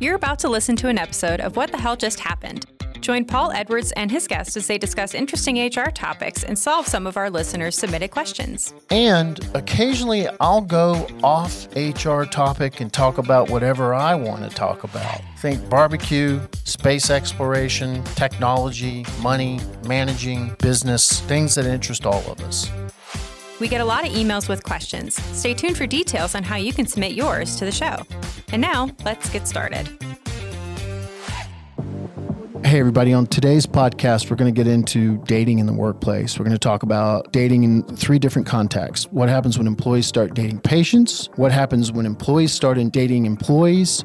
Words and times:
You're 0.00 0.14
about 0.14 0.38
to 0.40 0.48
listen 0.48 0.76
to 0.76 0.86
an 0.86 0.96
episode 0.96 1.40
of 1.40 1.56
What 1.56 1.72
the 1.72 1.76
Hell 1.76 1.96
Just 1.96 2.20
Happened. 2.20 2.66
Join 3.00 3.24
Paul 3.24 3.50
Edwards 3.50 3.90
and 3.96 4.12
his 4.12 4.28
guests 4.28 4.56
as 4.56 4.68
they 4.68 4.78
discuss 4.78 5.12
interesting 5.12 5.58
HR 5.58 5.90
topics 5.90 6.44
and 6.44 6.56
solve 6.56 6.86
some 6.86 7.04
of 7.04 7.16
our 7.16 7.28
listeners' 7.28 7.76
submitted 7.76 8.12
questions. 8.12 8.72
And 8.90 9.40
occasionally 9.54 10.28
I'll 10.40 10.60
go 10.60 11.08
off 11.24 11.66
HR 11.74 12.22
topic 12.22 12.80
and 12.80 12.92
talk 12.92 13.18
about 13.18 13.50
whatever 13.50 13.92
I 13.92 14.14
want 14.14 14.48
to 14.48 14.54
talk 14.54 14.84
about. 14.84 15.20
Think 15.38 15.68
barbecue, 15.68 16.40
space 16.62 17.10
exploration, 17.10 18.04
technology, 18.14 19.04
money, 19.20 19.58
managing, 19.84 20.54
business, 20.60 21.22
things 21.22 21.56
that 21.56 21.66
interest 21.66 22.06
all 22.06 22.22
of 22.30 22.40
us. 22.42 22.70
We 23.60 23.66
get 23.68 23.80
a 23.80 23.84
lot 23.84 24.06
of 24.06 24.12
emails 24.12 24.48
with 24.48 24.62
questions. 24.62 25.20
Stay 25.36 25.52
tuned 25.52 25.76
for 25.76 25.86
details 25.86 26.34
on 26.34 26.44
how 26.44 26.56
you 26.56 26.72
can 26.72 26.86
submit 26.86 27.12
yours 27.12 27.56
to 27.56 27.64
the 27.64 27.72
show. 27.72 27.96
And 28.52 28.62
now, 28.62 28.90
let's 29.04 29.28
get 29.30 29.48
started. 29.48 29.88
Hey, 32.64 32.80
everybody. 32.80 33.12
On 33.12 33.26
today's 33.26 33.66
podcast, 33.66 34.30
we're 34.30 34.36
going 34.36 34.52
to 34.52 34.56
get 34.56 34.66
into 34.66 35.18
dating 35.24 35.58
in 35.58 35.66
the 35.66 35.72
workplace. 35.72 36.38
We're 36.38 36.44
going 36.44 36.54
to 36.54 36.58
talk 36.58 36.82
about 36.82 37.32
dating 37.32 37.64
in 37.64 37.82
three 37.82 38.18
different 38.18 38.46
contexts. 38.46 39.06
What 39.10 39.28
happens 39.28 39.58
when 39.58 39.66
employees 39.66 40.06
start 40.06 40.34
dating 40.34 40.60
patients? 40.60 41.30
What 41.36 41.50
happens 41.50 41.90
when 41.90 42.04
employees 42.04 42.52
start 42.52 42.78
in 42.78 42.90
dating 42.90 43.26
employees? 43.26 44.04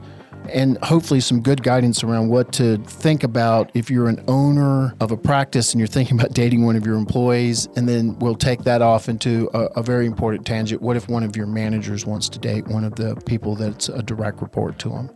And 0.49 0.77
hopefully 0.83 1.19
some 1.19 1.41
good 1.41 1.63
guidance 1.63 2.03
around 2.03 2.29
what 2.29 2.51
to 2.53 2.77
think 2.77 3.23
about 3.23 3.71
if 3.73 3.89
you're 3.89 4.09
an 4.09 4.23
owner 4.27 4.95
of 4.99 5.11
a 5.11 5.17
practice 5.17 5.73
and 5.73 5.79
you're 5.79 5.87
thinking 5.87 6.19
about 6.19 6.33
dating 6.33 6.65
one 6.65 6.75
of 6.75 6.85
your 6.85 6.95
employees. 6.95 7.67
And 7.75 7.87
then 7.87 8.17
we'll 8.19 8.35
take 8.35 8.63
that 8.63 8.81
off 8.81 9.09
into 9.09 9.49
a, 9.53 9.65
a 9.79 9.83
very 9.83 10.05
important 10.05 10.45
tangent. 10.45 10.81
What 10.81 10.97
if 10.97 11.07
one 11.07 11.23
of 11.23 11.35
your 11.35 11.47
managers 11.47 12.05
wants 12.05 12.29
to 12.29 12.39
date 12.39 12.67
one 12.67 12.83
of 12.83 12.95
the 12.95 13.15
people 13.25 13.55
that's 13.55 13.89
a 13.89 14.01
direct 14.03 14.41
report 14.41 14.79
to 14.79 14.89
them? 14.89 15.09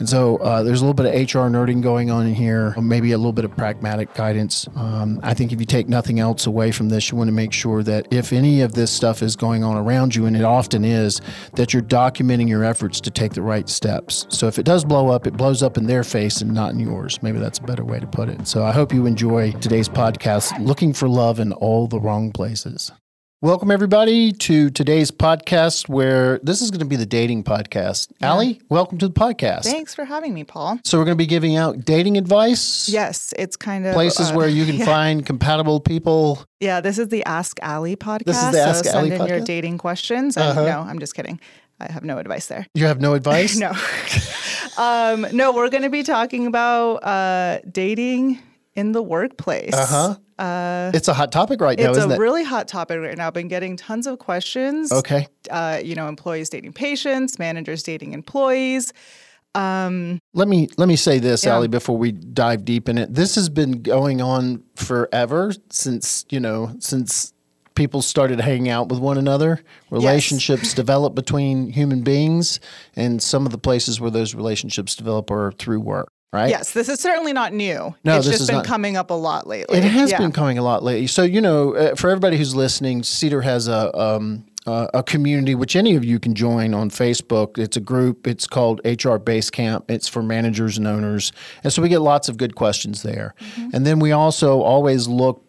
And 0.00 0.08
so 0.08 0.38
uh, 0.38 0.62
there's 0.62 0.80
a 0.80 0.84
little 0.84 0.94
bit 0.94 1.06
of 1.06 1.12
HR 1.12 1.48
nerding 1.48 1.82
going 1.82 2.10
on 2.10 2.26
in 2.26 2.34
here, 2.34 2.74
maybe 2.80 3.12
a 3.12 3.18
little 3.18 3.34
bit 3.34 3.44
of 3.44 3.54
pragmatic 3.56 4.14
guidance. 4.14 4.66
Um, 4.74 5.20
I 5.22 5.34
think 5.34 5.52
if 5.52 5.60
you 5.60 5.66
take 5.66 5.88
nothing 5.88 6.18
else 6.18 6.46
away 6.46 6.72
from 6.72 6.88
this, 6.88 7.10
you 7.10 7.18
want 7.18 7.28
to 7.28 7.32
make 7.32 7.52
sure 7.52 7.82
that 7.82 8.08
if 8.10 8.32
any 8.32 8.62
of 8.62 8.72
this 8.72 8.90
stuff 8.90 9.22
is 9.22 9.36
going 9.36 9.62
on 9.62 9.76
around 9.76 10.14
you, 10.14 10.24
and 10.24 10.36
it 10.36 10.42
often 10.42 10.84
is, 10.84 11.20
that 11.54 11.72
you're 11.72 11.82
documenting 11.82 12.48
your 12.48 12.64
efforts 12.64 13.00
to 13.02 13.10
take 13.10 13.34
the 13.34 13.42
right 13.42 13.68
steps. 13.68 14.26
So 14.30 14.46
if 14.46 14.58
it 14.58 14.64
does 14.64 14.84
blow 14.84 15.08
up, 15.08 15.26
it 15.26 15.36
blows 15.36 15.62
up 15.62 15.76
in 15.76 15.86
their 15.86 16.02
face 16.02 16.40
and 16.40 16.52
not 16.52 16.72
in 16.72 16.80
yours. 16.80 17.22
Maybe 17.22 17.38
that's 17.38 17.58
a 17.58 17.62
better 17.62 17.84
way 17.84 18.00
to 18.00 18.06
put 18.06 18.30
it. 18.30 18.48
So 18.48 18.64
I 18.64 18.72
hope 18.72 18.94
you 18.94 19.04
enjoy 19.04 19.52
today's 19.52 19.88
podcast, 19.88 20.58
Looking 20.64 20.94
for 20.94 21.08
Love 21.08 21.38
in 21.40 21.52
All 21.52 21.86
the 21.86 22.00
Wrong 22.00 22.32
Places. 22.32 22.90
Welcome, 23.42 23.70
everybody, 23.70 24.32
to 24.32 24.68
today's 24.68 25.10
podcast 25.10 25.88
where 25.88 26.38
this 26.42 26.60
is 26.60 26.70
going 26.70 26.80
to 26.80 26.84
be 26.84 26.96
the 26.96 27.06
dating 27.06 27.44
podcast. 27.44 28.12
Yeah. 28.20 28.32
Ally, 28.32 28.52
welcome 28.68 28.98
to 28.98 29.08
the 29.08 29.14
podcast. 29.14 29.62
Thanks 29.62 29.94
for 29.94 30.04
having 30.04 30.34
me, 30.34 30.44
Paul. 30.44 30.78
So, 30.84 30.98
we're 30.98 31.06
going 31.06 31.16
to 31.16 31.22
be 31.22 31.26
giving 31.26 31.56
out 31.56 31.86
dating 31.86 32.18
advice. 32.18 32.86
Yes, 32.86 33.32
it's 33.38 33.56
kind 33.56 33.86
of 33.86 33.94
places 33.94 34.30
uh, 34.30 34.34
where 34.34 34.46
you 34.46 34.66
can 34.66 34.74
yeah. 34.80 34.84
find 34.84 35.24
compatible 35.24 35.80
people. 35.80 36.44
Yeah, 36.60 36.82
this 36.82 36.98
is 36.98 37.08
the 37.08 37.24
Ask 37.24 37.58
Ally 37.62 37.94
podcast. 37.94 38.24
This 38.24 38.42
is 38.44 38.52
the 38.52 38.60
Ask 38.60 38.84
so 38.84 38.90
Ally 38.90 39.08
send 39.08 39.22
in 39.22 39.26
your 39.26 39.40
dating 39.40 39.78
questions. 39.78 40.36
Uh-huh. 40.36 40.62
No, 40.62 40.80
I'm 40.80 40.98
just 40.98 41.14
kidding. 41.14 41.40
I 41.80 41.90
have 41.90 42.04
no 42.04 42.18
advice 42.18 42.46
there. 42.48 42.66
You 42.74 42.84
have 42.84 43.00
no 43.00 43.14
advice? 43.14 43.56
no. 43.58 43.72
um, 44.76 45.26
no, 45.32 45.52
we're 45.52 45.70
going 45.70 45.84
to 45.84 45.88
be 45.88 46.02
talking 46.02 46.46
about 46.46 46.96
uh, 46.96 47.60
dating 47.60 48.38
in 48.74 48.92
the 48.92 49.02
workplace. 49.02 49.72
Uh-huh. 49.72 50.16
Uh, 50.40 50.90
it's 50.94 51.08
a 51.08 51.12
hot 51.12 51.30
topic 51.30 51.60
right 51.60 51.78
now, 51.78 51.90
it's 51.90 51.98
isn't 51.98 52.12
a 52.12 52.14
it? 52.14 52.18
really 52.18 52.42
hot 52.42 52.66
topic 52.66 52.98
right 52.98 53.16
now. 53.16 53.26
I've 53.26 53.34
been 53.34 53.48
getting 53.48 53.76
tons 53.76 54.06
of 54.06 54.18
questions. 54.18 54.90
Okay. 54.90 55.28
Uh, 55.50 55.80
you 55.84 55.94
know, 55.94 56.08
employees 56.08 56.48
dating 56.48 56.72
patients, 56.72 57.38
managers 57.38 57.82
dating 57.82 58.14
employees. 58.14 58.94
Um, 59.54 60.18
let 60.32 60.48
me 60.48 60.68
let 60.78 60.88
me 60.88 60.96
say 60.96 61.18
this, 61.18 61.44
yeah. 61.44 61.56
Ally, 61.56 61.66
before 61.66 61.98
we 61.98 62.12
dive 62.12 62.64
deep 62.64 62.88
in 62.88 62.96
it. 62.96 63.12
This 63.12 63.34
has 63.34 63.50
been 63.50 63.82
going 63.82 64.22
on 64.22 64.62
forever 64.76 65.52
since 65.68 66.24
you 66.30 66.40
know 66.40 66.74
since 66.78 67.34
people 67.74 68.00
started 68.00 68.40
hanging 68.40 68.70
out 68.70 68.88
with 68.88 69.00
one 69.00 69.18
another. 69.18 69.60
Relationships 69.90 70.62
yes. 70.62 70.74
develop 70.74 71.14
between 71.14 71.68
human 71.70 72.02
beings, 72.02 72.60
and 72.96 73.22
some 73.22 73.44
of 73.44 73.52
the 73.52 73.58
places 73.58 74.00
where 74.00 74.10
those 74.10 74.34
relationships 74.34 74.94
develop 74.94 75.30
are 75.30 75.52
through 75.52 75.80
work 75.80 76.08
right? 76.32 76.48
Yes, 76.48 76.72
this 76.72 76.88
is 76.88 77.00
certainly 77.00 77.32
not 77.32 77.52
new. 77.52 77.94
No, 78.04 78.16
it's 78.16 78.26
this 78.26 78.34
just 78.34 78.42
is 78.42 78.46
been 78.48 78.56
not, 78.56 78.66
coming 78.66 78.96
up 78.96 79.10
a 79.10 79.14
lot 79.14 79.46
lately. 79.46 79.78
It 79.78 79.84
has 79.84 80.10
yeah. 80.10 80.18
been 80.18 80.32
coming 80.32 80.58
a 80.58 80.62
lot 80.62 80.82
lately. 80.82 81.06
So 81.06 81.22
you 81.22 81.40
know, 81.40 81.74
uh, 81.74 81.94
for 81.94 82.10
everybody 82.10 82.36
who's 82.36 82.54
listening, 82.54 83.02
Cedar 83.02 83.42
has 83.42 83.68
a. 83.68 83.96
Um, 83.98 84.46
uh, 84.66 84.88
a 84.92 85.02
community 85.02 85.54
which 85.54 85.74
any 85.74 85.96
of 85.96 86.04
you 86.04 86.20
can 86.20 86.34
join 86.34 86.74
on 86.74 86.90
Facebook. 86.90 87.56
It's 87.56 87.78
a 87.78 87.80
group. 87.80 88.26
It's 88.26 88.46
called 88.46 88.80
HR 88.84 89.16
Basecamp. 89.16 89.90
It's 89.90 90.06
for 90.06 90.22
managers 90.22 90.76
and 90.76 90.86
owners, 90.86 91.32
and 91.64 91.72
so 91.72 91.80
we 91.80 91.88
get 91.88 92.00
lots 92.00 92.28
of 92.28 92.36
good 92.36 92.54
questions 92.54 93.02
there. 93.02 93.34
Mm-hmm. 93.40 93.70
And 93.72 93.86
then 93.86 94.00
we 94.00 94.12
also 94.12 94.60
always 94.60 95.08
look, 95.08 95.42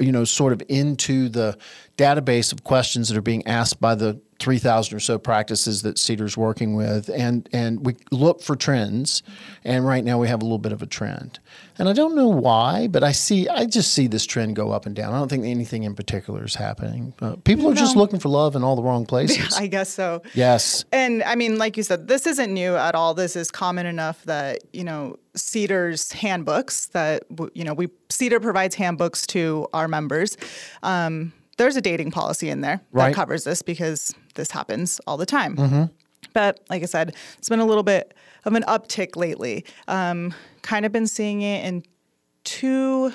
you 0.00 0.12
know, 0.12 0.24
sort 0.24 0.52
of 0.52 0.62
into 0.68 1.30
the 1.30 1.56
database 1.98 2.52
of 2.52 2.64
questions 2.64 3.08
that 3.08 3.18
are 3.18 3.22
being 3.22 3.46
asked 3.46 3.80
by 3.80 3.94
the 3.94 4.20
3,000 4.38 4.96
or 4.96 5.00
so 5.00 5.18
practices 5.18 5.82
that 5.82 5.98
Cedar's 5.98 6.36
working 6.36 6.76
with, 6.76 7.08
and, 7.08 7.48
and 7.52 7.84
we 7.84 7.96
look 8.12 8.40
for 8.40 8.54
trends. 8.54 9.24
And 9.64 9.84
right 9.84 10.04
now 10.04 10.18
we 10.20 10.28
have 10.28 10.40
a 10.40 10.44
little 10.44 10.58
bit 10.58 10.70
of 10.70 10.80
a 10.80 10.86
trend. 10.86 11.40
And 11.76 11.88
I 11.88 11.92
don't 11.92 12.14
know 12.14 12.28
why, 12.28 12.86
but 12.86 13.02
I 13.02 13.10
see, 13.10 13.48
I 13.48 13.66
just 13.66 13.92
see 13.92 14.06
this 14.06 14.24
trend 14.24 14.54
go 14.54 14.70
up 14.70 14.86
and 14.86 14.94
down. 14.94 15.12
I 15.12 15.18
don't 15.18 15.28
think 15.28 15.44
anything 15.44 15.82
in 15.82 15.96
particular 15.96 16.44
is 16.44 16.54
happening. 16.54 17.14
Uh, 17.20 17.34
people 17.42 17.66
are 17.66 17.74
no. 17.74 17.80
just 17.80 17.96
looking 17.96 18.20
for 18.20 18.28
love 18.28 18.54
in 18.54 18.62
all 18.62 18.76
the 18.76 18.82
wrong 18.82 19.06
places. 19.06 19.54
I 19.58 19.66
guess 19.66 19.88
so. 19.88 20.22
Yes. 20.34 20.84
And 20.92 21.24
I 21.24 21.34
mean, 21.34 21.58
like 21.58 21.76
you 21.76 21.82
said, 21.82 22.06
this 22.06 22.24
isn't 22.26 22.52
new 22.54 22.76
at 22.76 22.94
all. 22.94 23.14
This 23.14 23.34
is 23.34 23.50
common 23.50 23.86
enough 23.86 24.22
that, 24.24 24.60
you 24.72 24.84
know, 24.84 25.18
Cedar's 25.34 26.12
handbooks 26.12 26.86
that, 26.86 27.24
you 27.54 27.64
know, 27.64 27.74
we, 27.74 27.88
Cedar 28.08 28.38
provides 28.38 28.76
handbooks 28.76 29.26
to 29.28 29.66
our 29.72 29.88
members. 29.88 30.36
Um, 30.84 31.32
there's 31.58 31.76
a 31.76 31.80
dating 31.80 32.10
policy 32.10 32.48
in 32.48 32.62
there 32.62 32.80
right. 32.90 33.08
that 33.08 33.14
covers 33.14 33.44
this 33.44 33.62
because 33.62 34.14
this 34.34 34.50
happens 34.50 35.00
all 35.06 35.16
the 35.16 35.26
time. 35.26 35.56
Mm-hmm. 35.56 35.84
But 36.32 36.60
like 36.70 36.82
I 36.82 36.86
said, 36.86 37.14
it's 37.36 37.48
been 37.48 37.60
a 37.60 37.66
little 37.66 37.82
bit 37.82 38.14
of 38.44 38.54
an 38.54 38.62
uptick 38.62 39.16
lately. 39.16 39.64
Um, 39.86 40.34
kind 40.62 40.86
of 40.86 40.92
been 40.92 41.06
seeing 41.06 41.42
it 41.42 41.64
in 41.64 41.82
two 42.44 43.12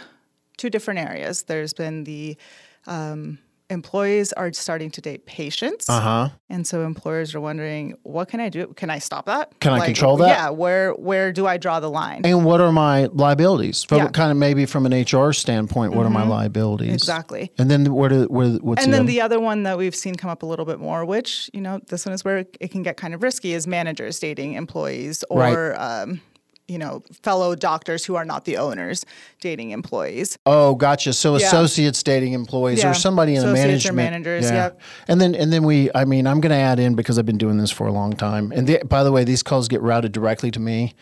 two 0.57 0.69
different 0.69 0.99
areas. 0.99 1.43
There's 1.43 1.73
been 1.73 2.03
the 2.03 2.37
um, 2.85 3.39
employees 3.73 4.31
are 4.33 4.53
starting 4.53 4.91
to 4.91 5.01
date 5.01 5.25
patients. 5.25 5.89
Uh-huh. 5.89 6.29
And 6.49 6.65
so 6.65 6.83
employers 6.85 7.35
are 7.35 7.41
wondering, 7.41 7.97
what 8.03 8.29
can 8.29 8.39
I 8.39 8.49
do? 8.49 8.67
Can 8.77 8.89
I 8.89 8.99
stop 8.99 9.25
that? 9.25 9.59
Can 9.59 9.71
like, 9.71 9.81
I 9.81 9.85
control 9.87 10.17
that? 10.17 10.27
Yeah. 10.27 10.49
Where 10.51 10.93
where 10.93 11.33
do 11.33 11.45
I 11.45 11.57
draw 11.57 11.79
the 11.79 11.89
line? 11.89 12.21
And 12.23 12.45
what 12.45 12.61
are 12.61 12.71
my 12.71 13.05
liabilities? 13.07 13.83
From 13.83 13.97
yeah. 13.97 14.07
kind 14.09 14.31
of 14.31 14.37
maybe 14.37 14.65
from 14.65 14.85
an 14.85 14.93
HR 14.93 15.33
standpoint, 15.33 15.93
what 15.93 16.05
mm-hmm. 16.05 16.07
are 16.07 16.09
my 16.09 16.21
mm-hmm. 16.21 16.29
liabilities? 16.29 16.93
Exactly. 16.93 17.51
And 17.57 17.69
then 17.69 17.91
what 17.91 18.13
are, 18.13 18.23
what, 18.23 18.63
what's 18.63 18.83
And 18.83 18.93
the 18.93 18.97
then 18.97 19.05
other? 19.05 19.11
the 19.11 19.21
other 19.21 19.39
one 19.39 19.63
that 19.63 19.77
we've 19.77 19.95
seen 19.95 20.15
come 20.15 20.29
up 20.29 20.43
a 20.43 20.45
little 20.45 20.65
bit 20.65 20.79
more, 20.79 21.03
which, 21.03 21.49
you 21.53 21.61
know, 21.61 21.79
this 21.87 22.05
one 22.05 22.13
is 22.13 22.23
where 22.23 22.45
it 22.59 22.71
can 22.71 22.83
get 22.83 22.95
kind 22.95 23.13
of 23.13 23.23
risky 23.23 23.53
is 23.53 23.67
managers 23.67 24.19
dating 24.19 24.53
employees 24.53 25.23
or 25.29 25.39
right. 25.39 26.01
um, 26.01 26.21
you 26.67 26.77
know, 26.77 27.03
fellow 27.21 27.55
doctors 27.55 28.05
who 28.05 28.15
are 28.15 28.23
not 28.25 28.45
the 28.45 28.57
owners 28.57 29.05
dating 29.41 29.71
employees. 29.71 30.37
Oh, 30.45 30.75
gotcha. 30.75 31.13
So 31.13 31.35
yeah. 31.35 31.47
associates 31.47 32.01
dating 32.03 32.33
employees 32.33 32.83
yeah. 32.83 32.91
or 32.91 32.93
somebody 32.93 33.33
in 33.33 33.39
associates 33.39 33.83
the 33.83 33.93
management. 33.93 33.93
Or 33.93 34.11
managers, 34.11 34.45
yeah. 34.45 34.55
Yep. 34.55 34.81
And 35.09 35.21
then 35.21 35.35
and 35.35 35.51
then 35.51 35.63
we 35.63 35.89
I 35.93 36.05
mean, 36.05 36.25
I'm 36.25 36.39
going 36.39 36.51
to 36.51 36.55
add 36.55 36.79
in 36.79 36.95
because 36.95 37.19
I've 37.19 37.25
been 37.25 37.37
doing 37.37 37.57
this 37.57 37.71
for 37.71 37.87
a 37.87 37.91
long 37.91 38.13
time. 38.13 38.51
And 38.51 38.67
the, 38.67 38.81
by 38.85 39.03
the 39.03 39.11
way, 39.11 39.23
these 39.23 39.43
calls 39.43 39.67
get 39.67 39.81
routed 39.81 40.11
directly 40.13 40.51
to 40.51 40.59
me, 40.59 40.93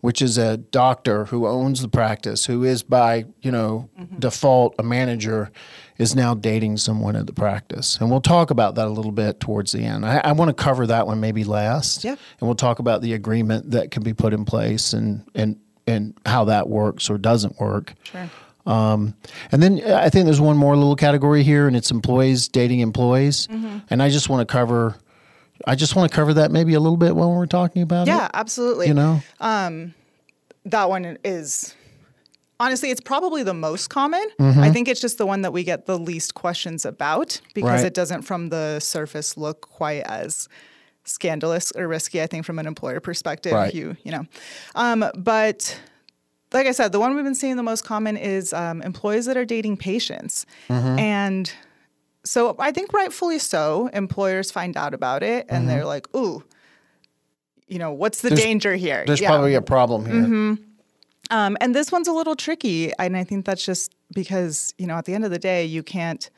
which 0.00 0.22
is 0.22 0.38
a 0.38 0.56
doctor 0.56 1.24
who 1.26 1.46
owns 1.46 1.82
the 1.82 1.88
practice, 1.88 2.46
who 2.46 2.64
is 2.64 2.82
by, 2.82 3.24
you 3.42 3.50
know, 3.50 3.90
mm-hmm. 3.98 4.18
default 4.18 4.74
a 4.78 4.82
manager 4.82 5.50
is 5.98 6.14
now 6.14 6.34
dating 6.34 6.76
someone 6.76 7.16
at 7.16 7.26
the 7.26 7.32
practice. 7.32 7.98
And 7.98 8.08
we'll 8.08 8.20
talk 8.20 8.50
about 8.50 8.76
that 8.76 8.86
a 8.86 8.90
little 8.90 9.10
bit 9.10 9.40
towards 9.40 9.72
the 9.72 9.80
end. 9.80 10.06
I, 10.06 10.20
I 10.22 10.32
want 10.32 10.48
to 10.50 10.54
cover 10.54 10.86
that 10.86 11.08
one 11.08 11.18
maybe 11.18 11.42
last. 11.42 12.04
Yeah. 12.04 12.12
And 12.12 12.48
we'll 12.48 12.54
talk 12.54 12.78
about 12.78 13.02
the 13.02 13.14
agreement 13.14 13.72
that 13.72 13.90
can 13.90 14.04
be 14.04 14.14
put 14.14 14.32
in 14.32 14.44
place 14.44 14.92
and, 14.92 15.28
and, 15.34 15.58
and 15.88 16.14
how 16.24 16.44
that 16.44 16.68
works 16.68 17.10
or 17.10 17.18
doesn't 17.18 17.58
work. 17.58 17.94
Sure. 18.04 18.30
Um, 18.66 19.16
and 19.50 19.62
then 19.62 19.82
I 19.82 20.10
think 20.10 20.26
there's 20.26 20.40
one 20.40 20.56
more 20.56 20.76
little 20.76 20.94
category 20.94 21.42
here, 21.42 21.66
and 21.66 21.74
it's 21.74 21.90
employees 21.90 22.48
dating 22.48 22.80
employees. 22.80 23.46
Mm-hmm. 23.46 23.78
And 23.88 24.02
I 24.02 24.10
just 24.10 24.28
want 24.28 24.46
to 24.46 24.52
cover, 24.52 24.94
I 25.66 25.74
just 25.74 25.96
want 25.96 26.10
to 26.10 26.14
cover 26.14 26.34
that 26.34 26.50
maybe 26.50 26.74
a 26.74 26.80
little 26.80 26.96
bit 26.96 27.16
when 27.16 27.28
we're 27.28 27.46
talking 27.46 27.82
about 27.82 28.06
yeah, 28.06 28.14
it. 28.14 28.18
Yeah, 28.18 28.28
absolutely. 28.34 28.86
You 28.88 28.94
know, 28.94 29.20
um, 29.40 29.94
that 30.64 30.88
one 30.88 31.18
is 31.24 31.74
honestly, 32.60 32.90
it's 32.90 33.00
probably 33.00 33.42
the 33.42 33.54
most 33.54 33.88
common. 33.90 34.26
Mm-hmm. 34.38 34.60
I 34.60 34.70
think 34.70 34.88
it's 34.88 35.00
just 35.00 35.18
the 35.18 35.26
one 35.26 35.42
that 35.42 35.52
we 35.52 35.64
get 35.64 35.86
the 35.86 35.98
least 35.98 36.34
questions 36.34 36.84
about 36.84 37.40
because 37.54 37.82
right. 37.82 37.86
it 37.86 37.94
doesn't, 37.94 38.22
from 38.22 38.48
the 38.48 38.80
surface, 38.80 39.36
look 39.36 39.62
quite 39.62 40.02
as 40.04 40.48
scandalous 41.04 41.72
or 41.72 41.88
risky. 41.88 42.20
I 42.20 42.26
think 42.26 42.44
from 42.44 42.58
an 42.58 42.66
employer 42.66 43.00
perspective, 43.00 43.52
right. 43.52 43.74
you 43.74 43.96
you 44.04 44.12
know, 44.12 44.26
um, 44.74 45.04
but. 45.16 45.80
Like 46.50 46.66
I 46.66 46.72
said, 46.72 46.92
the 46.92 46.98
one 46.98 47.14
we've 47.14 47.26
been 47.26 47.34
seeing 47.34 47.56
the 47.56 47.62
most 47.62 47.84
common 47.84 48.16
is 48.16 48.54
um, 48.54 48.80
employees 48.80 49.26
that 49.26 49.36
are 49.36 49.44
dating 49.44 49.76
patients. 49.76 50.46
Mm-hmm. 50.70 50.98
And 50.98 51.52
so 52.24 52.56
I 52.58 52.72
think 52.72 52.92
rightfully 52.92 53.38
so, 53.38 53.88
employers 53.92 54.50
find 54.50 54.76
out 54.76 54.94
about 54.94 55.22
it 55.22 55.46
and 55.48 55.60
mm-hmm. 55.60 55.68
they're 55.68 55.84
like, 55.84 56.14
ooh, 56.14 56.44
you 57.66 57.78
know, 57.78 57.92
what's 57.92 58.22
the 58.22 58.30
danger 58.30 58.74
here? 58.74 59.04
There's 59.06 59.20
yeah. 59.20 59.28
probably 59.28 59.54
a 59.54 59.62
problem 59.62 60.06
here. 60.06 60.14
Mm-hmm. 60.14 60.54
Um, 61.30 61.56
and 61.60 61.74
this 61.74 61.92
one's 61.92 62.08
a 62.08 62.12
little 62.12 62.36
tricky, 62.36 62.92
and 62.98 63.16
I 63.16 63.24
think 63.24 63.44
that's 63.44 63.64
just 63.64 63.94
because 64.14 64.72
you 64.78 64.86
know 64.86 64.94
at 64.94 65.04
the 65.04 65.14
end 65.14 65.24
of 65.24 65.30
the 65.30 65.38
day 65.38 65.64
you 65.64 65.82
can't 65.82 66.30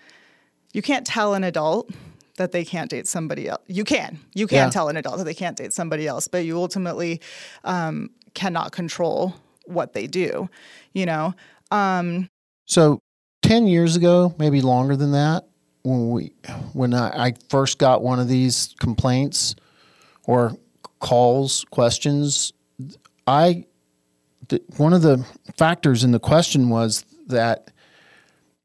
you 0.72 0.82
can't 0.82 1.06
tell 1.06 1.34
an 1.34 1.44
adult 1.44 1.90
that 2.36 2.52
they 2.52 2.64
can't 2.64 2.90
date 2.90 3.06
somebody 3.06 3.48
else. 3.48 3.62
You 3.66 3.84
can 3.84 4.18
you 4.34 4.46
can 4.46 4.56
yeah. 4.56 4.70
tell 4.70 4.88
an 4.88 4.96
adult 4.96 5.18
that 5.18 5.24
they 5.24 5.34
can't 5.34 5.56
date 5.56 5.72
somebody 5.72 6.06
else, 6.08 6.26
but 6.26 6.44
you 6.44 6.56
ultimately 6.58 7.20
um, 7.62 8.10
cannot 8.34 8.72
control 8.72 9.34
what 9.66 9.92
they 9.92 10.06
do. 10.06 10.48
You 10.92 11.06
know. 11.06 11.34
Um, 11.70 12.28
so 12.66 12.98
ten 13.42 13.68
years 13.68 13.94
ago, 13.94 14.34
maybe 14.38 14.60
longer 14.60 14.96
than 14.96 15.12
that, 15.12 15.44
when 15.82 16.10
we 16.10 16.32
when 16.72 16.94
I, 16.94 17.28
I 17.28 17.34
first 17.48 17.78
got 17.78 18.02
one 18.02 18.18
of 18.18 18.28
these 18.28 18.74
complaints 18.78 19.54
or 20.24 20.52
calls 20.98 21.64
questions, 21.70 22.52
I 23.26 23.64
one 24.76 24.92
of 24.92 25.02
the 25.02 25.24
factors 25.56 26.04
in 26.04 26.12
the 26.12 26.20
question 26.20 26.68
was 26.68 27.04
that 27.28 27.70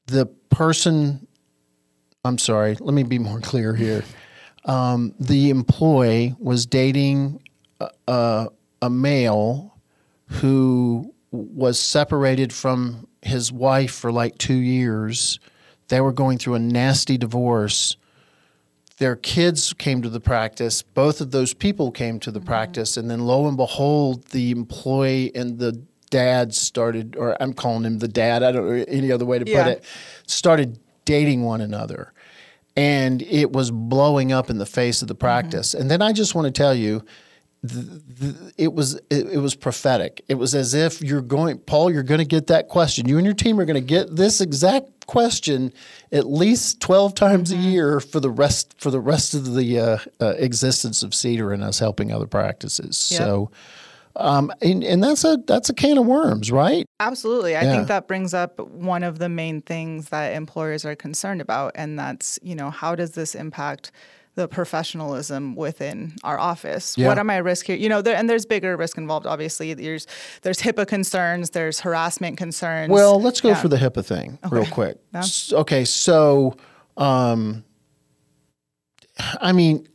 the 0.07 0.25
person, 0.50 1.27
I'm 2.23 2.38
sorry, 2.38 2.75
let 2.79 2.94
me 2.94 3.03
be 3.03 3.19
more 3.19 3.39
clear 3.41 3.75
here. 3.75 4.03
Um, 4.65 5.13
the 5.19 5.51
employee 5.51 6.35
was 6.39 6.65
dating 6.65 7.41
a, 8.07 8.47
a 8.81 8.89
male 8.89 9.77
who 10.27 11.13
was 11.31 11.79
separated 11.79 12.51
from 12.51 13.07
his 13.21 13.51
wife 13.51 13.94
for 13.94 14.11
like 14.11 14.38
two 14.38 14.56
years. 14.56 15.39
They 15.87 16.01
were 16.01 16.13
going 16.13 16.37
through 16.37 16.55
a 16.55 16.59
nasty 16.59 17.17
divorce 17.17 17.97
their 18.97 19.15
kids 19.15 19.73
came 19.73 20.01
to 20.01 20.09
the 20.09 20.19
practice. 20.19 20.81
Both 20.81 21.19
of 21.19 21.31
those 21.31 21.53
people 21.53 21.91
came 21.91 22.19
to 22.21 22.31
the 22.31 22.39
mm-hmm. 22.39 22.47
practice, 22.47 22.97
and 22.97 23.09
then 23.09 23.21
lo 23.21 23.47
and 23.47 23.57
behold, 23.57 24.25
the 24.27 24.51
employee 24.51 25.35
and 25.35 25.59
the 25.59 25.81
dad 26.09 26.53
started, 26.53 27.15
or 27.17 27.41
I'm 27.41 27.53
calling 27.53 27.83
him 27.83 27.99
the 27.99 28.07
dad. 28.07 28.41
I 28.41 28.51
don't 28.51 28.67
know 28.67 28.85
any 28.87 29.11
other 29.11 29.25
way 29.25 29.39
to 29.39 29.49
yeah. 29.49 29.63
put 29.63 29.71
it. 29.73 29.85
Started 30.27 30.79
dating 31.03 31.43
one 31.43 31.61
another, 31.61 32.13
and 32.77 33.21
it 33.23 33.51
was 33.51 33.69
blowing 33.69 34.31
up 34.31 34.49
in 34.49 34.59
the 34.59 34.65
face 34.65 35.01
of 35.01 35.07
the 35.07 35.13
mm-hmm. 35.13 35.19
practice. 35.19 35.71
Mm-hmm. 35.71 35.81
And 35.81 35.91
then 35.91 36.01
I 36.01 36.13
just 36.13 36.35
want 36.35 36.45
to 36.45 36.51
tell 36.51 36.73
you. 36.73 37.03
The, 37.67 38.01
the, 38.07 38.53
it 38.57 38.73
was 38.73 38.95
it, 39.09 39.27
it, 39.29 39.39
was 39.39 39.56
prophetic. 39.56 40.23
It 40.27 40.35
was 40.35 40.53
as 40.56 40.73
if 40.73 41.01
you're 41.01 41.21
going, 41.21 41.57
Paul. 41.59 41.91
You're 41.91 42.03
going 42.03 42.19
to 42.19 42.25
get 42.25 42.47
that 42.47 42.67
question. 42.67 43.07
You 43.07 43.17
and 43.17 43.25
your 43.25 43.35
team 43.35 43.59
are 43.59 43.65
going 43.65 43.75
to 43.75 43.81
get 43.81 44.15
this 44.15 44.41
exact 44.41 45.07
question 45.07 45.71
at 46.12 46.25
least 46.25 46.81
12 46.81 47.13
times 47.13 47.51
mm-hmm. 47.51 47.62
a 47.62 47.63
year 47.63 48.00
for 48.00 48.19
the 48.19 48.29
rest 48.29 48.73
for 48.79 48.89
the 48.89 49.00
rest 49.00 49.33
of 49.35 49.53
the 49.53 49.79
uh, 49.79 49.97
uh, 50.19 50.33
existence 50.38 51.03
of 51.03 51.13
cedar 51.13 51.51
and 51.51 51.63
us 51.63 51.77
helping 51.77 52.12
other 52.12 52.25
practices 52.25 53.12
yep. 53.12 53.21
so 53.21 53.51
um, 54.18 54.51
and, 54.61 54.83
and 54.83 55.03
that's 55.03 55.23
a 55.23 55.38
that's 55.45 55.69
a 55.69 55.73
can 55.73 55.97
of 55.97 56.06
worms, 56.06 56.51
right? 56.51 56.85
Absolutely. 57.00 57.56
I 57.56 57.63
yeah. 57.63 57.75
think 57.75 57.88
that 57.89 58.07
brings 58.07 58.33
up 58.33 58.59
one 58.59 59.03
of 59.03 59.19
the 59.19 59.27
main 59.27 59.61
things 59.61 60.09
that 60.09 60.33
employers 60.33 60.85
are 60.85 60.95
concerned 60.95 61.41
about, 61.41 61.73
and 61.75 62.00
that's 62.00 62.39
you 62.41 62.56
know 62.56 62.69
how 62.69 62.95
does 62.95 63.11
this 63.11 63.35
impact 63.35 63.91
the 64.35 64.47
professionalism 64.47 65.55
within 65.55 66.13
our 66.23 66.37
office. 66.37 66.97
Yeah. 66.97 67.07
What 67.07 67.17
am 67.17 67.29
I 67.29 67.37
risk 67.37 67.65
here? 67.65 67.77
You 67.77 67.89
know, 67.89 68.01
there, 68.01 68.15
and 68.15 68.29
there's 68.29 68.45
bigger 68.45 68.75
risk 68.77 68.97
involved. 68.97 69.25
Obviously, 69.25 69.73
there's 69.73 70.07
there's 70.41 70.59
HIPAA 70.59 70.87
concerns, 70.87 71.51
there's 71.51 71.79
harassment 71.79 72.37
concerns. 72.37 72.91
Well, 72.91 73.19
let's 73.19 73.41
go 73.41 73.49
yeah. 73.49 73.55
for 73.55 73.69
the 73.69 73.77
HIPAA 73.77 74.05
thing 74.05 74.39
okay. 74.45 74.55
real 74.55 74.65
quick. 74.65 74.97
Yeah. 75.13 75.23
Okay, 75.53 75.85
so, 75.85 76.55
um, 76.97 77.63
I 79.41 79.53
mean, 79.53 79.87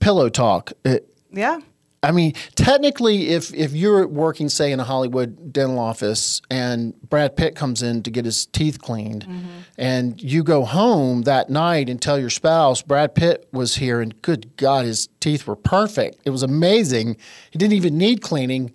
pillow 0.00 0.28
talk. 0.28 0.72
It, 0.84 1.08
yeah. 1.32 1.60
I 2.02 2.12
mean, 2.12 2.34
technically, 2.54 3.30
if 3.30 3.52
if 3.52 3.72
you're 3.72 4.06
working, 4.06 4.48
say, 4.48 4.70
in 4.70 4.78
a 4.78 4.84
Hollywood 4.84 5.52
dental 5.52 5.78
office, 5.78 6.40
and 6.48 6.94
Brad 7.02 7.36
Pitt 7.36 7.56
comes 7.56 7.82
in 7.82 8.02
to 8.04 8.10
get 8.10 8.24
his 8.24 8.46
teeth 8.46 8.80
cleaned, 8.80 9.24
mm-hmm. 9.24 9.48
and 9.76 10.22
you 10.22 10.44
go 10.44 10.64
home 10.64 11.22
that 11.22 11.50
night 11.50 11.88
and 11.88 12.00
tell 12.00 12.18
your 12.18 12.30
spouse 12.30 12.82
Brad 12.82 13.14
Pitt 13.14 13.48
was 13.52 13.76
here, 13.76 14.00
and 14.00 14.20
good 14.22 14.56
God, 14.56 14.84
his 14.84 15.08
teeth 15.18 15.46
were 15.46 15.56
perfect. 15.56 16.20
It 16.24 16.30
was 16.30 16.44
amazing. 16.44 17.16
He 17.50 17.58
didn't 17.58 17.74
even 17.74 17.98
need 17.98 18.22
cleaning. 18.22 18.72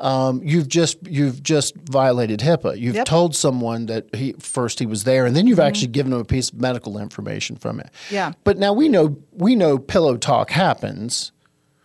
Um, 0.00 0.42
you've 0.42 0.66
just 0.66 0.98
you've 1.06 1.44
just 1.44 1.76
violated 1.76 2.40
HIPAA. 2.40 2.76
You've 2.76 2.96
yep. 2.96 3.06
told 3.06 3.36
someone 3.36 3.86
that 3.86 4.12
he 4.12 4.32
first 4.40 4.80
he 4.80 4.86
was 4.86 5.04
there, 5.04 5.26
and 5.26 5.36
then 5.36 5.46
you've 5.46 5.58
mm-hmm. 5.58 5.68
actually 5.68 5.88
given 5.88 6.12
him 6.12 6.18
a 6.18 6.24
piece 6.24 6.50
of 6.50 6.60
medical 6.60 6.98
information 6.98 7.54
from 7.54 7.78
it. 7.78 7.90
Yeah. 8.10 8.32
But 8.42 8.58
now 8.58 8.72
we 8.72 8.88
know 8.88 9.16
we 9.30 9.54
know 9.54 9.78
pillow 9.78 10.16
talk 10.16 10.50
happens 10.50 11.30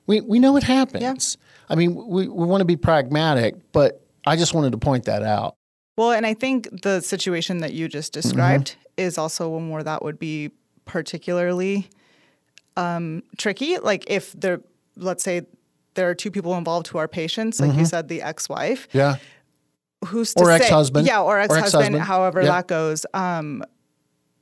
we, 0.10 0.22
we 0.22 0.40
know 0.40 0.58
it 0.58 0.64
happens. 0.64 1.04
Yeah. 1.04 1.72
I 1.72 1.76
mean, 1.76 1.94
we, 1.94 2.28
we 2.28 2.46
want 2.48 2.62
to 2.62 2.66
be 2.66 2.76
pragmatic, 2.76 3.56
but 3.72 4.04
I 4.26 4.38
just 4.38 4.56
wanted 4.56 4.72
to 4.72 4.80
point 4.80 5.06
that 5.06 5.22
out. 5.22 5.56
Well, 5.98 6.14
and 6.14 6.26
I 6.26 6.34
think 6.34 6.68
the 6.82 7.00
situation 7.02 7.60
that 7.60 7.74
you 7.74 7.88
just 7.88 8.14
mm-hmm. 8.14 8.22
described 8.22 8.72
mm-hmm. 8.72 9.06
is 9.06 9.20
also 9.20 9.50
one 9.50 9.70
where 9.70 9.84
that 9.84 10.04
would 10.04 10.18
be 10.18 10.50
particularly 10.86 11.92
um, 12.76 13.22
tricky. 13.38 13.78
Like 13.78 14.10
if 14.10 14.34
there, 14.34 14.62
let's 14.96 15.24
say 15.24 15.44
there 15.94 16.10
are 16.10 16.16
two 16.16 16.32
people 16.32 16.56
involved 16.56 16.88
who 16.88 16.98
are 16.98 17.08
patients, 17.08 17.60
like 17.60 17.70
mm-hmm. 17.70 17.82
you 17.82 17.86
said, 17.86 18.08
the 18.08 18.24
ex-wife. 18.24 18.88
Yeah. 18.92 19.18
Who's 20.08 20.34
or 20.36 20.46
say, 20.46 20.56
ex-husband. 20.56 21.06
Yeah, 21.06 21.22
or 21.22 21.38
ex-husband, 21.38 21.62
or 21.62 21.68
ex-husband. 21.68 22.02
however 22.02 22.42
yeah. 22.42 22.48
that 22.48 22.68
goes. 22.68 23.06
Um, 23.14 23.64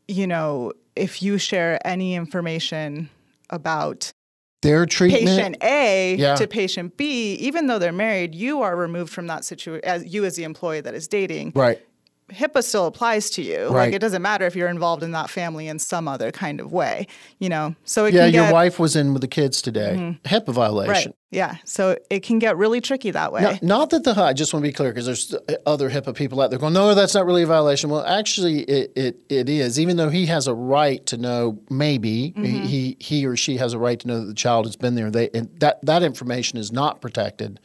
you 0.08 0.28
know, 0.28 0.72
if 0.96 1.22
you 1.22 1.38
share 1.38 1.86
any 1.86 2.16
information 2.16 3.10
about 3.50 4.14
their 4.62 4.86
treatment 4.86 5.26
patient 5.26 5.58
A 5.62 6.16
yeah. 6.16 6.36
to 6.36 6.48
patient 6.48 6.98
B, 6.98 7.36
even 7.36 7.68
though 7.68 7.80
they're 7.80 7.92
married, 7.92 8.34
you 8.34 8.62
are 8.62 8.76
removed 8.76 9.14
from 9.14 9.28
that 9.28 9.46
situation 9.46 9.86
as 9.86 10.06
you 10.06 10.26
as 10.26 10.36
the 10.36 10.44
employee 10.44 10.82
that 10.82 10.94
is 10.94 11.08
dating. 11.08 11.52
Right. 11.56 11.82
HIPAA 12.30 12.64
still 12.64 12.88
applies 12.88 13.30
to 13.32 13.42
you. 13.42 13.66
Right. 13.66 13.86
Like 13.86 13.94
it 13.94 14.00
doesn't 14.00 14.22
matter 14.22 14.46
if 14.46 14.56
you're 14.56 14.68
involved 14.68 15.02
in 15.02 15.12
that 15.12 15.30
family 15.30 15.68
in 15.68 15.80
some 15.80 16.08
other 16.08 16.32
kind 16.32 16.60
of 16.60 16.74
way, 16.74 17.08
you 17.40 17.48
know. 17.48 17.76
So 17.86 18.06
yeah, 18.06 18.26
your 18.26 18.46
get, 18.46 18.54
wife 18.54 18.80
was 18.80 18.96
in 18.96 19.14
with 19.14 19.22
the 19.22 19.28
kids 19.28 19.62
today. 19.62 19.96
Mm-hmm. 19.98 20.28
HIPAA 20.28 20.54
violation. 20.54 21.12
Right. 21.12 21.16
Yeah. 21.32 21.56
So 21.64 21.98
it 22.10 22.24
can 22.24 22.40
get 22.40 22.58
really 22.58 22.82
tricky 22.82 23.12
that 23.12 23.32
way. 23.32 23.42
Now, 23.42 23.60
not 23.62 23.90
that 23.92 24.04
the 24.04 24.12
I 24.12 24.34
just 24.34 24.54
want 24.54 24.64
to 24.64 24.70
be 24.70 24.74
clear 24.74 24.92
because 24.92 25.06
there's 25.06 25.36
other 25.66 25.90
HIPAA 25.90 26.16
people 26.16 26.42
out 26.42 26.50
there 26.50 26.60
going, 26.60 26.74
no, 26.74 26.94
that's 26.96 27.14
not 27.14 27.26
really 27.26 27.44
a 27.44 27.48
violation. 27.48 27.90
Well, 27.90 28.06
actually, 28.06 28.62
it 28.62 28.92
it, 28.96 29.20
it 29.30 29.50
is. 29.50 29.80
Even 29.80 29.96
though 29.96 30.10
he 30.10 30.26
has 30.26 30.48
a 30.48 30.54
right 30.54 31.06
to 31.06 31.18
know, 31.18 31.62
maybe 31.70 32.34
mm-hmm. 32.36 32.64
he 32.64 32.98
he 33.00 33.26
or 33.26 33.38
she 33.38 33.58
has 33.58 33.74
a 33.74 33.80
right 33.80 34.00
to 34.00 34.08
know 34.08 34.20
that 34.20 34.26
the 34.26 34.34
child 34.34 34.66
has 34.66 34.76
been 34.76 34.96
there. 34.96 35.10
They 35.10 35.30
and 35.34 35.50
that 35.60 35.80
that 35.86 36.04
information 36.04 36.60
is 36.60 36.74
not 36.74 37.00
protected. 37.00 37.60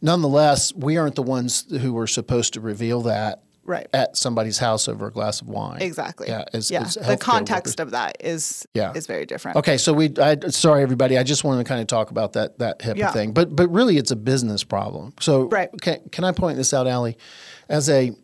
Nonetheless, 0.00 0.72
we 0.74 0.96
aren't 0.96 1.16
the 1.16 1.22
ones 1.22 1.66
who 1.80 1.98
are 1.98 2.06
supposed 2.06 2.54
to 2.54 2.60
reveal 2.60 3.02
that 3.02 3.42
right. 3.68 3.86
at 3.92 4.16
somebody's 4.16 4.58
house 4.58 4.88
over 4.88 5.06
a 5.06 5.12
glass 5.12 5.40
of 5.40 5.48
wine. 5.48 5.80
Exactly. 5.80 6.28
Yeah. 6.28 6.44
As, 6.52 6.70
yeah. 6.70 6.82
As 6.82 6.94
the 6.94 7.16
context 7.16 7.78
workers. 7.78 7.80
of 7.80 7.90
that 7.92 8.16
is 8.20 8.66
yeah. 8.74 8.92
is 8.94 9.06
very 9.06 9.26
different. 9.26 9.56
Okay, 9.58 9.76
so 9.76 9.92
we 9.92 10.12
I, 10.20 10.36
sorry 10.48 10.82
everybody, 10.82 11.18
I 11.18 11.22
just 11.22 11.44
wanted 11.44 11.64
to 11.64 11.68
kind 11.68 11.80
of 11.80 11.86
talk 11.86 12.10
about 12.10 12.32
that 12.32 12.58
that 12.58 12.80
HIPAA 12.80 12.96
yeah. 12.96 13.12
thing, 13.12 13.32
but 13.32 13.54
but 13.54 13.68
really 13.68 13.98
it's 13.98 14.10
a 14.10 14.16
business 14.16 14.64
problem. 14.64 15.12
So 15.20 15.44
right. 15.48 15.70
can 15.80 16.00
can 16.10 16.24
I 16.24 16.32
point 16.32 16.56
this 16.56 16.74
out, 16.74 16.86
Ally? 16.86 17.12
As 17.68 17.88
a 17.88 18.16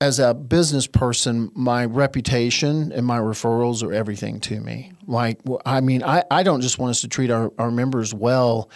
as 0.00 0.20
a 0.20 0.32
business 0.32 0.86
person, 0.86 1.50
my 1.54 1.84
reputation 1.84 2.92
and 2.92 3.04
my 3.04 3.18
referrals 3.18 3.82
are 3.82 3.92
everything 3.92 4.38
to 4.38 4.60
me. 4.60 4.92
Like, 5.06 5.40
I 5.66 5.80
mean, 5.80 6.04
I, 6.04 6.22
I 6.30 6.44
don't 6.44 6.60
just 6.60 6.78
want 6.78 6.90
us 6.90 7.00
to 7.00 7.08
treat 7.08 7.30
our, 7.30 7.50
our 7.58 7.72
members 7.72 8.14
well 8.14 8.70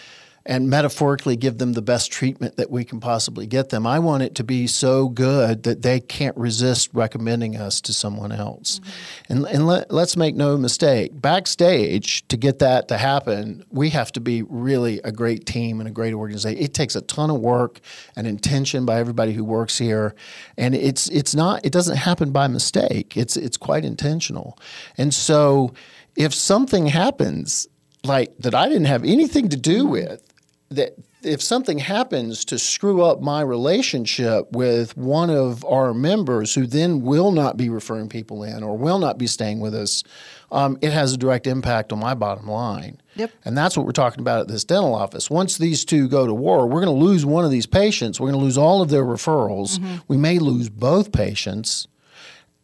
and 0.45 0.69
metaphorically 0.69 1.37
give 1.37 1.59
them 1.59 1.73
the 1.75 1.83
best 1.83 2.11
treatment 2.11 2.57
that 2.57 2.71
we 2.71 2.85
can 2.85 3.01
possibly 3.01 3.47
get 3.47 3.69
them. 3.69 3.87
I 3.87 3.99
want 3.99 4.23
it 4.23 4.35
to 4.37 4.45
be 4.45 4.67
so 4.67 5.09
good 5.09 5.63
that 5.63 5.83
they 5.83 6.01
can't 6.01 6.37
resist 6.37 6.91
recommending 6.93 7.57
us 7.57 7.81
to 7.83 7.93
someone 7.93 8.33
else. 8.33 8.81
Mm-hmm. 8.81 9.33
And, 9.33 9.47
and 9.47 9.67
let, 9.67 9.91
let's 9.93 10.17
make 10.17 10.35
no 10.35 10.57
mistake, 10.57 11.13
backstage, 11.15 12.27
to 12.29 12.37
get 12.37 12.59
that 12.59 12.89
to 12.89 12.99
happen, 12.99 13.65
we 13.71 13.91
have 13.91 14.11
to 14.13 14.21
be 14.21 14.43
really 14.43 15.01
a 15.05 15.13
great 15.13 15.47
team 15.47 15.81
and 15.81 15.89
a 15.89 15.93
great 15.93 16.15
organization. 16.15 16.63
It 16.63 16.75
takes 16.75 16.97
a 16.97 17.01
ton 17.03 17.31
of 17.31 17.41
work 17.41 17.81
and 18.17 18.27
intention 18.27 18.85
by 18.85 18.99
everybody 18.99 19.33
who 19.33 19.45
works 19.45 19.79
here. 19.79 20.15
And 20.57 20.75
it's, 20.75 21.09
it's 21.11 21.35
not, 21.35 21.65
it 21.65 21.73
doesn't 21.73 21.97
happen 21.97 22.33
by 22.33 22.49
mistake, 22.49 23.17
it's, 23.17 23.37
it's 23.37 23.57
quite 23.57 23.85
intentional. 23.85 24.59
And 24.99 25.15
so 25.15 25.73
if 26.17 26.35
something 26.35 26.87
happens, 26.87 27.69
like 28.05 28.37
that 28.39 28.55
I 28.55 28.69
didn't 28.69 28.87
have 28.87 29.05
anything 29.05 29.49
to 29.51 29.57
do 29.57 29.87
with, 29.87 30.32
that 30.73 30.95
if 31.23 31.41
something 31.41 31.79
happens 31.79 32.45
to 32.47 32.59
screw 32.59 33.03
up 33.03 33.21
my 33.21 33.41
relationship 33.41 34.51
with 34.53 34.97
one 34.97 35.31
of 35.31 35.65
our 35.65 35.95
members 35.95 36.55
who 36.55 36.67
then 36.67 37.03
will 37.03 37.31
not 37.31 37.57
be 37.57 37.69
referring 37.69 38.09
people 38.09 38.43
in 38.43 38.63
or 38.63 38.77
will 38.77 38.99
not 38.99 39.19
be 39.19 39.27
staying 39.27 39.61
with 39.61 39.75
us, 39.75 40.03
um, 40.51 40.79
it 40.83 40.93
has 40.93 41.13
a 41.13 41.17
direct 41.17 41.47
impact 41.47 41.93
on 41.93 41.99
my 41.99 42.15
bottom 42.15 42.49
line. 42.49 43.01
Yep. 43.17 43.31
And 43.45 43.57
that's 43.57 43.77
what 43.77 43.87
we're 43.87 43.93
talking 43.93 44.21
about 44.21 44.41
at 44.41 44.49
this 44.49 44.65
dental 44.65 44.95
office. 44.95 45.31
Once 45.31 45.59
these 45.59 45.85
two 45.85 46.09
go 46.09 46.27
to 46.27 46.35
war, 46.35 46.67
we're 46.67 46.85
going 46.85 46.99
to 46.99 47.05
lose 47.05 47.25
one 47.25 47.45
of 47.45 47.51
these 47.51 47.67
patients. 47.67 48.21
We're 48.21 48.31
going 48.31 48.41
to 48.41 48.45
lose 48.45 48.59
all 48.59 48.83
of 48.83 48.91
their 48.91 49.05
referrals. 49.05 49.79
Mm-hmm. 49.79 49.97
We 50.09 50.17
may 50.17 50.39
lose 50.39 50.69
both 50.69 51.13
patients. 51.13 51.89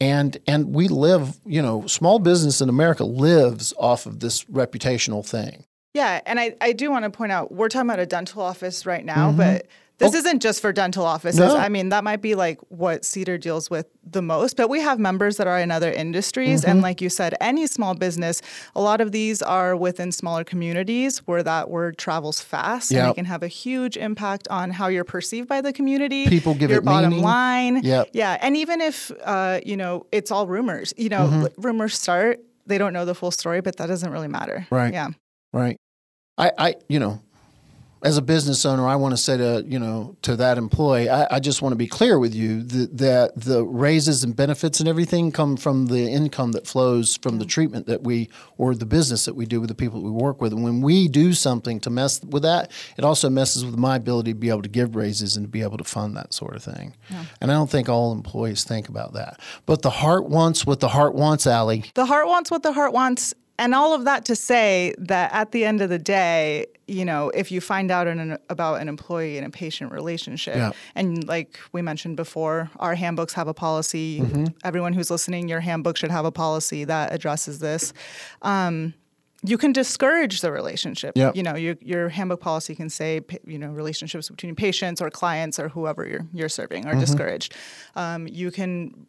And 0.00 0.36
and 0.46 0.72
we 0.76 0.86
live, 0.86 1.38
you 1.44 1.60
know, 1.60 1.84
small 1.88 2.20
business 2.20 2.60
in 2.60 2.68
America 2.68 3.04
lives 3.04 3.74
off 3.78 4.06
of 4.06 4.20
this 4.20 4.44
reputational 4.44 5.26
thing. 5.26 5.64
Yeah, 5.94 6.20
and 6.26 6.38
I, 6.38 6.54
I 6.60 6.72
do 6.72 6.90
want 6.90 7.04
to 7.04 7.10
point 7.10 7.32
out 7.32 7.50
we're 7.52 7.68
talking 7.68 7.88
about 7.88 7.98
a 7.98 8.06
dental 8.06 8.42
office 8.42 8.84
right 8.86 9.04
now, 9.04 9.28
Mm-hmm. 9.28 9.36
but 9.38 9.66
this 9.98 10.14
Oh. 10.14 10.18
isn't 10.18 10.40
just 10.40 10.60
for 10.60 10.72
dental 10.72 11.04
offices. 11.04 11.40
No. 11.40 11.56
I 11.56 11.68
mean, 11.68 11.88
that 11.88 12.04
might 12.04 12.22
be 12.22 12.36
like 12.36 12.60
what 12.68 13.04
Cedar 13.04 13.36
deals 13.36 13.68
with 13.68 13.86
the 14.08 14.22
most, 14.22 14.56
but 14.56 14.68
we 14.70 14.80
have 14.80 15.00
members 15.00 15.38
that 15.38 15.48
are 15.48 15.58
in 15.58 15.72
other 15.72 15.90
industries. 15.90 16.60
Mm-hmm. 16.60 16.70
And 16.70 16.82
like 16.82 17.00
you 17.00 17.08
said, 17.08 17.34
any 17.40 17.66
small 17.66 17.94
business, 17.94 18.40
a 18.76 18.80
lot 18.80 19.00
of 19.00 19.10
these 19.10 19.42
are 19.42 19.74
within 19.74 20.12
smaller 20.12 20.44
communities 20.44 21.18
where 21.26 21.42
that 21.42 21.68
word 21.68 21.98
travels 21.98 22.40
fast 22.40 22.92
and 22.92 23.10
it 23.10 23.14
can 23.16 23.24
have 23.24 23.42
a 23.42 23.48
huge 23.48 23.96
impact 23.96 24.46
on 24.50 24.70
how 24.70 24.86
you're 24.86 25.02
perceived 25.02 25.48
by 25.48 25.60
the 25.60 25.72
community. 25.72 26.28
People 26.28 26.54
give 26.54 26.70
your 26.70 26.78
it 26.78 26.84
bottom 26.84 27.10
meaning. 27.10 27.24
line. 27.24 27.82
Yep. 27.82 28.10
Yeah. 28.12 28.38
And 28.40 28.56
even 28.56 28.80
if, 28.80 29.10
uh, 29.24 29.58
you 29.66 29.76
know, 29.76 30.06
it's 30.12 30.30
all 30.30 30.46
rumors, 30.46 30.94
you 30.96 31.08
know, 31.08 31.26
Mm-hmm. 31.26 31.60
rumors 31.60 31.98
start, 31.98 32.38
they 32.66 32.78
don't 32.78 32.92
know 32.92 33.04
the 33.04 33.16
full 33.16 33.32
story, 33.32 33.62
but 33.62 33.76
that 33.78 33.86
doesn't 33.86 34.12
really 34.12 34.28
matter. 34.28 34.64
Right. 34.70 34.92
Yeah. 34.92 35.08
Right. 35.52 35.76
I, 36.36 36.52
I, 36.56 36.74
you 36.88 36.98
know, 36.98 37.20
as 38.02 38.16
a 38.16 38.22
business 38.22 38.64
owner, 38.64 38.86
I 38.86 38.94
want 38.96 39.12
to 39.12 39.16
say 39.16 39.36
to 39.36 39.64
you 39.66 39.78
know 39.78 40.16
to 40.22 40.36
that 40.36 40.56
employee, 40.56 41.08
I, 41.08 41.26
I 41.36 41.40
just 41.40 41.62
want 41.62 41.72
to 41.72 41.76
be 41.76 41.88
clear 41.88 42.18
with 42.18 42.34
you 42.34 42.62
that, 42.62 42.96
that 42.98 43.40
the 43.40 43.64
raises 43.64 44.22
and 44.22 44.36
benefits 44.36 44.78
and 44.78 44.88
everything 44.88 45.32
come 45.32 45.56
from 45.56 45.86
the 45.86 46.08
income 46.08 46.52
that 46.52 46.66
flows 46.66 47.16
from 47.16 47.38
the 47.38 47.44
treatment 47.44 47.86
that 47.86 48.02
we 48.02 48.28
or 48.56 48.74
the 48.74 48.86
business 48.86 49.24
that 49.24 49.34
we 49.34 49.46
do 49.46 49.60
with 49.60 49.68
the 49.68 49.74
people 49.74 50.00
that 50.00 50.04
we 50.06 50.12
work 50.12 50.40
with. 50.40 50.52
And 50.52 50.62
when 50.62 50.80
we 50.80 51.08
do 51.08 51.32
something 51.32 51.80
to 51.80 51.90
mess 51.90 52.22
with 52.22 52.44
that, 52.44 52.70
it 52.96 53.04
also 53.04 53.28
messes 53.28 53.64
with 53.64 53.76
my 53.76 53.96
ability 53.96 54.32
to 54.32 54.38
be 54.38 54.48
able 54.48 54.62
to 54.62 54.68
give 54.68 54.94
raises 54.94 55.36
and 55.36 55.44
to 55.46 55.50
be 55.50 55.62
able 55.62 55.78
to 55.78 55.84
fund 55.84 56.16
that 56.16 56.32
sort 56.32 56.54
of 56.54 56.62
thing. 56.62 56.94
And 57.40 57.50
I 57.50 57.54
don't 57.54 57.70
think 57.70 57.88
all 57.88 58.12
employees 58.12 58.62
think 58.64 58.88
about 58.88 59.14
that. 59.14 59.40
But 59.66 59.82
the 59.82 59.90
heart 59.90 60.26
wants 60.26 60.64
what 60.64 60.80
the 60.80 60.88
heart 60.88 61.14
wants, 61.14 61.46
Ally. 61.46 61.80
the 61.94 62.06
heart 62.06 62.28
wants 62.28 62.50
what 62.50 62.62
the 62.62 62.72
heart 62.72 62.92
wants 62.92 63.34
and 63.58 63.74
all 63.74 63.92
of 63.92 64.04
that 64.04 64.24
to 64.24 64.36
say 64.36 64.94
that 64.98 65.32
at 65.32 65.52
the 65.52 65.64
end 65.64 65.80
of 65.80 65.88
the 65.90 65.98
day 65.98 66.66
you 66.86 67.04
know 67.04 67.30
if 67.30 67.50
you 67.52 67.60
find 67.60 67.90
out 67.90 68.06
an, 68.06 68.38
about 68.48 68.80
an 68.80 68.88
employee 68.88 69.36
and 69.36 69.46
a 69.46 69.50
patient 69.50 69.92
relationship 69.92 70.56
Yeah. 70.56 70.70
and 70.94 71.26
like 71.26 71.58
we 71.72 71.82
mentioned 71.82 72.16
before 72.16 72.70
our 72.78 72.94
handbooks 72.94 73.32
have 73.34 73.48
a 73.48 73.54
policy 73.54 74.20
Mm-hmm. 74.20 74.44
everyone 74.64 74.92
who's 74.92 75.10
listening 75.10 75.48
your 75.48 75.60
handbook 75.60 75.96
should 75.96 76.10
have 76.10 76.24
a 76.24 76.32
policy 76.32 76.84
that 76.84 77.12
addresses 77.12 77.58
this 77.58 77.92
um, 78.42 78.94
you 79.44 79.56
can 79.56 79.72
discourage 79.72 80.40
the 80.40 80.50
relationship. 80.50 81.12
Yep. 81.16 81.36
You 81.36 81.44
know, 81.44 81.54
your, 81.54 81.76
your 81.80 82.08
handbook 82.08 82.40
policy 82.40 82.74
can 82.74 82.90
say, 82.90 83.20
you 83.46 83.56
know, 83.56 83.68
relationships 83.68 84.28
between 84.28 84.56
patients 84.56 85.00
or 85.00 85.10
clients 85.10 85.60
or 85.60 85.68
whoever 85.68 86.04
you're, 86.08 86.26
you're 86.32 86.48
serving 86.48 86.86
are 86.88 86.96
discouraged. 86.96 87.54
Um, 87.94 88.26
you 88.26 88.50
can 88.50 89.06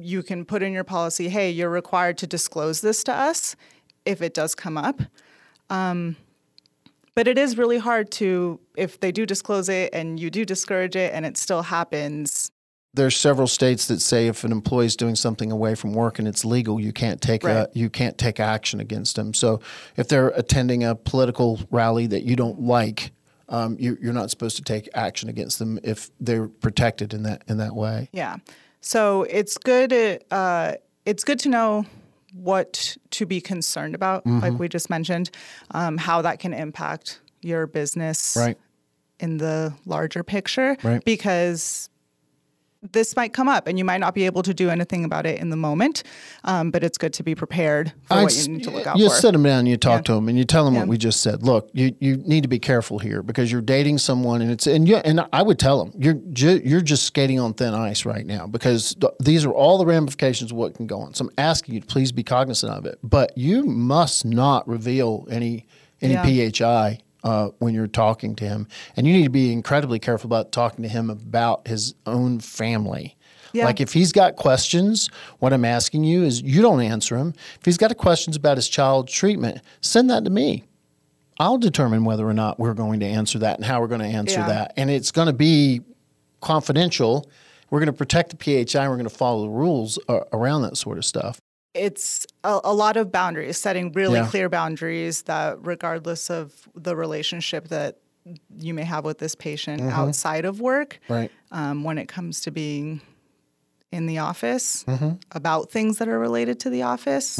you 0.00 0.22
can 0.22 0.44
put 0.46 0.62
in 0.62 0.72
your 0.72 0.82
policy, 0.82 1.28
hey, 1.28 1.50
you're 1.50 1.68
required 1.70 2.16
to 2.18 2.26
disclose 2.26 2.80
this 2.80 3.04
to 3.04 3.12
us 3.12 3.54
if 4.06 4.22
it 4.22 4.32
does 4.32 4.54
come 4.54 4.78
up. 4.78 5.02
Um, 5.68 6.16
but 7.14 7.26
it 7.26 7.38
is 7.38 7.56
really 7.58 7.78
hard 7.78 8.10
to, 8.12 8.60
if 8.76 9.00
they 9.00 9.10
do 9.10 9.24
disclose 9.26 9.68
it 9.68 9.90
and 9.94 10.20
you 10.20 10.30
do 10.30 10.44
discourage 10.44 10.96
it 10.96 11.12
and 11.14 11.24
it 11.24 11.36
still 11.36 11.62
happens. 11.62 12.50
there's 12.96 13.16
several 13.16 13.46
states 13.46 13.86
that 13.88 14.00
say 14.00 14.26
if 14.26 14.42
an 14.42 14.52
employee 14.52 14.86
is 14.86 14.96
doing 14.96 15.14
something 15.14 15.52
away 15.52 15.74
from 15.74 15.92
work 15.92 16.18
and 16.18 16.26
it's 16.26 16.44
legal, 16.44 16.80
you 16.80 16.92
can't 16.92 17.20
take 17.20 17.44
a, 17.44 17.68
you 17.74 17.90
can't 17.90 18.18
take 18.18 18.40
action 18.40 18.80
against 18.80 19.16
them. 19.16 19.34
So 19.34 19.60
if 19.96 20.08
they're 20.08 20.28
attending 20.28 20.82
a 20.82 20.94
political 20.94 21.60
rally 21.70 22.06
that 22.08 22.22
you 22.22 22.36
don't 22.36 22.60
like, 22.62 23.12
um, 23.48 23.76
you, 23.78 23.96
you're 24.00 24.12
not 24.14 24.30
supposed 24.30 24.56
to 24.56 24.62
take 24.62 24.88
action 24.94 25.28
against 25.28 25.58
them 25.58 25.78
if 25.82 26.10
they're 26.20 26.48
protected 26.48 27.14
in 27.14 27.22
that 27.24 27.44
in 27.48 27.58
that 27.58 27.74
way. 27.76 28.08
Yeah. 28.12 28.36
So 28.80 29.22
it's 29.24 29.56
good. 29.58 30.24
Uh, 30.30 30.74
it's 31.04 31.22
good 31.22 31.38
to 31.40 31.48
know 31.48 31.86
what 32.36 32.96
to 33.10 33.26
be 33.26 33.40
concerned 33.40 33.94
about, 33.94 34.26
like 34.26 34.58
we 34.58 34.68
just 34.68 34.90
mentioned, 34.90 35.30
um, 35.70 35.96
how 35.96 36.22
that 36.22 36.38
can 36.38 36.52
impact 36.52 37.20
your 37.42 37.66
business 37.66 38.36
Right. 38.38 38.58
in 39.20 39.38
the 39.38 39.72
larger 39.86 40.22
picture, 40.22 40.76
Right. 40.82 41.04
because 41.04 41.88
this 42.92 43.16
might 43.16 43.32
come 43.32 43.48
up 43.48 43.66
and 43.66 43.78
you 43.78 43.84
might 43.84 43.98
not 44.00 44.14
be 44.14 44.24
able 44.26 44.42
to 44.42 44.52
do 44.54 44.70
anything 44.70 45.04
about 45.04 45.26
it 45.26 45.40
in 45.40 45.50
the 45.50 45.56
moment, 45.56 46.02
um, 46.44 46.70
but 46.70 46.82
it's 46.84 46.98
good 46.98 47.12
to 47.14 47.22
be 47.22 47.34
prepared 47.34 47.92
for 48.04 48.14
I'd 48.14 48.22
what 48.24 48.36
you 48.36 48.48
need 48.48 48.64
to 48.64 48.70
look 48.70 48.86
out 48.86 48.96
you 48.98 49.08
for. 49.08 49.14
sit 49.14 49.32
them 49.32 49.42
down 49.42 49.60
and 49.60 49.68
you 49.68 49.76
talk 49.76 49.98
Yeah. 50.00 50.02
to 50.02 50.12
them 50.14 50.28
and 50.28 50.38
you 50.38 50.44
tell 50.44 50.64
them 50.64 50.74
Yeah. 50.74 50.80
what 50.80 50.88
we 50.88 50.98
just 50.98 51.20
said. 51.20 51.42
Look, 51.42 51.70
you, 51.72 51.94
you 52.00 52.16
need 52.18 52.42
to 52.42 52.48
be 52.48 52.58
careful 52.58 52.98
here 52.98 53.22
because 53.22 53.50
you're 53.50 53.60
dating 53.60 53.98
someone 53.98 54.42
and 54.42 54.50
it's 54.50 54.66
and 54.66 54.88
you 54.88 54.96
and 54.96 55.26
I 55.32 55.42
would 55.42 55.58
tell 55.58 55.84
them 55.84 55.92
you're 55.98 56.20
ju- 56.32 56.62
you're 56.64 56.80
just 56.80 57.04
skating 57.04 57.40
on 57.40 57.54
thin 57.54 57.74
ice 57.74 58.04
right 58.04 58.26
now 58.26 58.46
because 58.46 58.94
th- 59.00 59.12
these 59.20 59.44
are 59.44 59.52
all 59.52 59.78
the 59.78 59.86
ramifications 59.86 60.50
of 60.50 60.56
what 60.56 60.74
can 60.74 60.86
go 60.86 61.00
on. 61.00 61.14
So 61.14 61.24
I'm 61.26 61.30
asking 61.38 61.74
you 61.74 61.80
to 61.80 61.86
please 61.86 62.12
be 62.12 62.22
cognizant 62.22 62.72
of 62.72 62.86
it, 62.86 62.98
but 63.02 63.36
you 63.36 63.64
must 63.64 64.24
not 64.24 64.66
reveal 64.68 65.26
any 65.30 65.66
any 66.02 66.12
Yeah. 66.12 66.50
PHI. 66.50 66.98
Uh, 67.24 67.48
when 67.58 67.74
you're 67.74 67.88
talking 67.88 68.36
to 68.36 68.44
him, 68.44 68.68
and 68.96 69.04
you 69.04 69.12
need 69.12 69.24
to 69.24 69.30
be 69.30 69.52
incredibly 69.52 69.98
careful 69.98 70.28
about 70.28 70.52
talking 70.52 70.82
to 70.84 70.88
him 70.88 71.10
about 71.10 71.66
his 71.66 71.92
own 72.06 72.38
family. 72.38 73.16
Yeah. 73.52 73.64
Like 73.64 73.80
if 73.80 73.92
he's 73.92 74.12
got 74.12 74.36
questions, 74.36 75.08
what 75.40 75.52
I'm 75.52 75.64
asking 75.64 76.04
you 76.04 76.22
is 76.22 76.42
you 76.42 76.62
don't 76.62 76.80
answer 76.82 77.16
him. 77.16 77.32
If 77.58 77.64
he's 77.64 77.78
got 77.78 77.96
questions 77.96 78.36
about 78.36 78.58
his 78.58 78.68
child 78.68 79.08
treatment, 79.08 79.60
send 79.80 80.08
that 80.10 80.24
to 80.24 80.30
me. 80.30 80.64
I'll 81.40 81.58
determine 81.58 82.04
whether 82.04 82.28
or 82.28 82.34
not 82.34 82.58
we're 82.60 82.74
going 82.74 83.00
to 83.00 83.06
answer 83.06 83.38
that 83.40 83.56
and 83.56 83.64
how 83.64 83.80
we're 83.80 83.88
going 83.88 84.02
to 84.02 84.06
answer 84.06 84.40
Yeah. 84.40 84.46
that. 84.48 84.74
And 84.76 84.88
it's 84.90 85.10
going 85.10 85.26
to 85.26 85.32
be 85.32 85.80
confidential. 86.40 87.28
We're 87.70 87.80
going 87.80 87.86
to 87.88 87.92
protect 87.92 88.38
the 88.38 88.64
PHI 88.66 88.82
and 88.82 88.90
we're 88.90 88.96
going 88.96 89.08
to 89.08 89.14
follow 89.14 89.42
the 89.42 89.50
rules 89.50 89.98
uh, 90.08 90.20
around 90.32 90.62
that 90.62 90.76
sort 90.76 90.98
of 90.98 91.04
stuff. 91.04 91.40
It's 91.76 92.26
a, 92.44 92.60
a 92.64 92.74
lot 92.74 92.96
of 92.96 93.12
boundaries, 93.12 93.58
setting 93.58 93.92
really 93.92 94.18
Yeah. 94.18 94.28
clear 94.28 94.48
boundaries 94.48 95.22
that, 95.22 95.58
regardless 95.64 96.30
of 96.30 96.68
the 96.74 96.96
relationship 96.96 97.68
that 97.68 97.98
you 98.58 98.74
may 98.74 98.82
have 98.84 99.04
with 99.04 99.18
this 99.18 99.34
patient 99.34 99.80
Mm-hmm. 99.82 99.90
outside 100.00 100.44
of 100.44 100.60
work, 100.60 100.98
Right. 101.08 101.30
um, 101.52 101.84
when 101.84 101.98
it 101.98 102.08
comes 102.08 102.40
to 102.42 102.50
being 102.50 103.00
in 103.92 104.06
the 104.06 104.18
office 104.18 104.84
Mm-hmm. 104.84 105.10
about 105.32 105.70
things 105.70 105.98
that 105.98 106.08
are 106.08 106.18
related 106.18 106.58
to 106.60 106.70
the 106.70 106.82
office, 106.82 107.38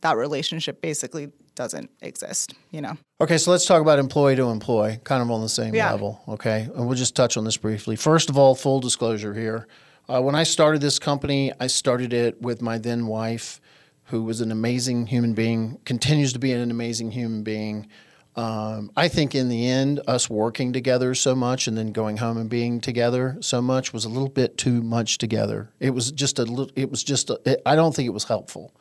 that 0.00 0.16
relationship 0.16 0.80
basically 0.80 1.30
doesn't 1.54 1.90
exist, 2.00 2.54
you 2.70 2.80
know? 2.80 2.96
Okay, 3.20 3.36
so 3.36 3.50
let's 3.50 3.66
talk 3.66 3.82
about 3.82 3.98
employee 3.98 4.34
to 4.36 4.44
employee, 4.48 4.98
kind 5.04 5.20
of 5.22 5.30
on 5.30 5.42
the 5.42 5.48
same 5.48 5.74
Yeah. 5.74 5.90
level. 5.92 6.22
Okay, 6.26 6.68
and 6.74 6.86
we'll 6.86 6.96
just 6.96 7.14
touch 7.14 7.36
on 7.36 7.44
this 7.44 7.56
briefly. 7.58 7.96
First 7.96 8.30
of 8.30 8.38
all, 8.38 8.54
full 8.54 8.80
disclosure 8.80 9.34
here. 9.34 9.66
Uh, 10.10 10.20
when 10.20 10.34
I 10.34 10.42
started 10.42 10.80
this 10.80 10.98
company, 10.98 11.52
I 11.60 11.68
started 11.68 12.12
it 12.12 12.42
with 12.42 12.60
my 12.60 12.78
then 12.78 13.06
wife, 13.06 13.60
who 14.06 14.24
was 14.24 14.40
an 14.40 14.50
amazing 14.50 15.06
human 15.06 15.34
being, 15.34 15.78
continues 15.84 16.32
to 16.32 16.40
be 16.40 16.50
an 16.50 16.68
amazing 16.68 17.12
human 17.12 17.44
being. 17.44 17.86
Um, 18.34 18.90
I 18.96 19.06
think 19.06 19.36
in 19.36 19.48
the 19.48 19.68
end, 19.68 20.00
us 20.08 20.28
working 20.28 20.72
together 20.72 21.14
so 21.14 21.36
much 21.36 21.68
and 21.68 21.78
then 21.78 21.92
going 21.92 22.16
home 22.16 22.38
and 22.38 22.50
being 22.50 22.80
together 22.80 23.36
so 23.40 23.62
much 23.62 23.92
was 23.92 24.04
a 24.04 24.08
little 24.08 24.28
bit 24.28 24.58
too 24.58 24.82
much 24.82 25.18
together. 25.18 25.70
It 25.78 25.90
was 25.90 26.10
just 26.10 26.40
a 26.40 26.44
little. 26.44 26.72
It 26.74 26.90
was 26.90 27.04
just. 27.04 27.30
A, 27.30 27.40
it, 27.44 27.62
I 27.64 27.76
don't 27.76 27.94
think 27.94 28.06
it 28.06 28.12
was 28.12 28.24
helpful. 28.24 28.74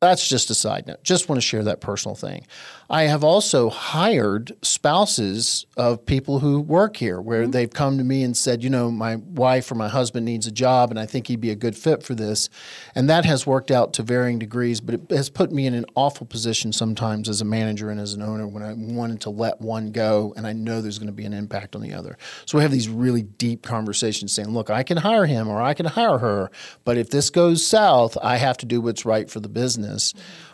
That's 0.00 0.26
just 0.26 0.48
a 0.48 0.54
side 0.54 0.86
note. 0.86 1.04
Just 1.04 1.28
want 1.28 1.36
to 1.36 1.46
share 1.46 1.62
that 1.64 1.82
personal 1.82 2.14
thing. 2.14 2.46
I 2.88 3.02
have 3.02 3.22
also 3.22 3.68
hired 3.68 4.50
spouses 4.62 5.66
of 5.76 6.06
people 6.06 6.38
who 6.38 6.58
work 6.58 6.96
here 6.96 7.20
where 7.20 7.42
mm-hmm. 7.42 7.50
they've 7.50 7.70
come 7.70 7.98
to 7.98 8.04
me 8.04 8.22
and 8.22 8.34
said, 8.34 8.64
you 8.64 8.70
know, 8.70 8.90
my 8.90 9.16
wife 9.16 9.70
or 9.70 9.74
my 9.74 9.88
husband 9.88 10.24
needs 10.24 10.46
a 10.46 10.50
job 10.50 10.90
and 10.90 10.98
I 10.98 11.04
think 11.04 11.26
he'd 11.26 11.40
be 11.40 11.50
a 11.50 11.54
good 11.54 11.76
fit 11.76 12.02
for 12.02 12.14
this. 12.14 12.48
And 12.94 13.10
that 13.10 13.26
has 13.26 13.46
worked 13.46 13.70
out 13.70 13.92
to 13.92 14.02
varying 14.02 14.38
degrees, 14.38 14.80
but 14.80 14.94
it 14.94 15.10
has 15.10 15.28
put 15.28 15.52
me 15.52 15.66
in 15.66 15.74
an 15.74 15.84
awful 15.94 16.26
position 16.26 16.72
sometimes 16.72 17.28
as 17.28 17.42
a 17.42 17.44
manager 17.44 17.90
and 17.90 18.00
as 18.00 18.14
an 18.14 18.22
owner 18.22 18.48
when 18.48 18.62
I 18.62 18.72
wanted 18.72 19.20
to 19.22 19.30
let 19.30 19.60
one 19.60 19.92
go 19.92 20.32
and 20.34 20.46
I 20.46 20.54
know 20.54 20.80
there's 20.80 20.98
going 20.98 21.08
to 21.08 21.12
be 21.12 21.26
an 21.26 21.34
impact 21.34 21.76
on 21.76 21.82
the 21.82 21.92
other. 21.92 22.16
So 22.46 22.56
we 22.56 22.62
have 22.62 22.72
these 22.72 22.88
really 22.88 23.22
deep 23.22 23.62
conversations 23.62 24.32
saying, 24.32 24.48
look, 24.48 24.70
I 24.70 24.82
can 24.82 24.96
hire 24.96 25.26
him 25.26 25.46
or 25.46 25.60
I 25.60 25.74
can 25.74 25.84
hire 25.84 26.16
her, 26.18 26.50
but 26.84 26.96
if 26.96 27.10
this 27.10 27.28
goes 27.28 27.64
south, 27.64 28.16
I 28.22 28.38
have 28.38 28.56
to 28.58 28.66
do 28.66 28.80
what's 28.80 29.04
right 29.04 29.30
for 29.30 29.40
the 29.40 29.48
business. 29.48 29.89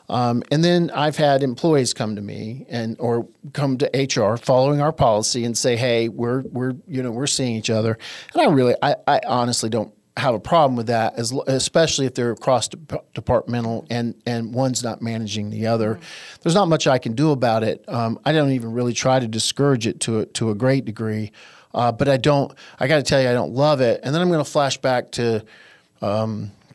Um, 0.08 0.42
and 0.50 0.62
then 0.62 0.90
I've 0.94 1.16
had 1.16 1.42
employees 1.42 1.92
come 1.92 2.16
to 2.16 2.22
me 2.22 2.64
and 2.68 2.96
or 3.00 3.26
come 3.52 3.78
to 3.78 3.90
HR 3.92 4.36
following 4.36 4.80
our 4.80 4.92
policy 4.92 5.44
and 5.44 5.56
say, 5.58 5.76
"Hey, 5.76 6.08
we're 6.08 6.42
we're 6.42 6.74
you 6.86 7.02
know 7.02 7.10
we're 7.10 7.26
seeing 7.26 7.56
each 7.56 7.70
other," 7.70 7.98
and 8.32 8.42
I 8.42 8.46
really 8.46 8.74
I, 8.82 8.96
I 9.06 9.20
honestly 9.26 9.68
don't 9.68 9.92
have 10.16 10.34
a 10.34 10.40
problem 10.40 10.76
with 10.76 10.86
that, 10.86 11.18
as, 11.18 11.32
especially 11.46 12.06
if 12.06 12.14
they're 12.14 12.34
cross 12.36 12.68
departmental 12.68 13.86
and 13.90 14.14
and 14.26 14.54
one's 14.54 14.82
not 14.82 15.02
managing 15.02 15.50
the 15.50 15.66
other. 15.66 15.98
There's 16.42 16.54
not 16.54 16.68
much 16.68 16.86
I 16.86 16.98
can 16.98 17.14
do 17.14 17.32
about 17.32 17.64
it. 17.64 17.84
Um, 17.88 18.18
I 18.24 18.32
don't 18.32 18.52
even 18.52 18.72
really 18.72 18.92
try 18.92 19.18
to 19.18 19.28
discourage 19.28 19.86
it 19.86 20.00
to 20.00 20.20
a, 20.20 20.26
to 20.26 20.50
a 20.50 20.54
great 20.54 20.84
degree, 20.84 21.32
uh, 21.74 21.92
but 21.92 22.08
I 22.08 22.16
don't. 22.16 22.52
I 22.78 22.86
got 22.86 22.96
to 22.96 23.02
tell 23.02 23.20
you, 23.20 23.28
I 23.28 23.34
don't 23.34 23.52
love 23.52 23.80
it. 23.80 24.00
And 24.02 24.14
then 24.14 24.22
I'm 24.22 24.28
going 24.28 24.44
to 24.44 24.50
flash 24.50 24.78
back 24.78 25.10
to 25.12 25.44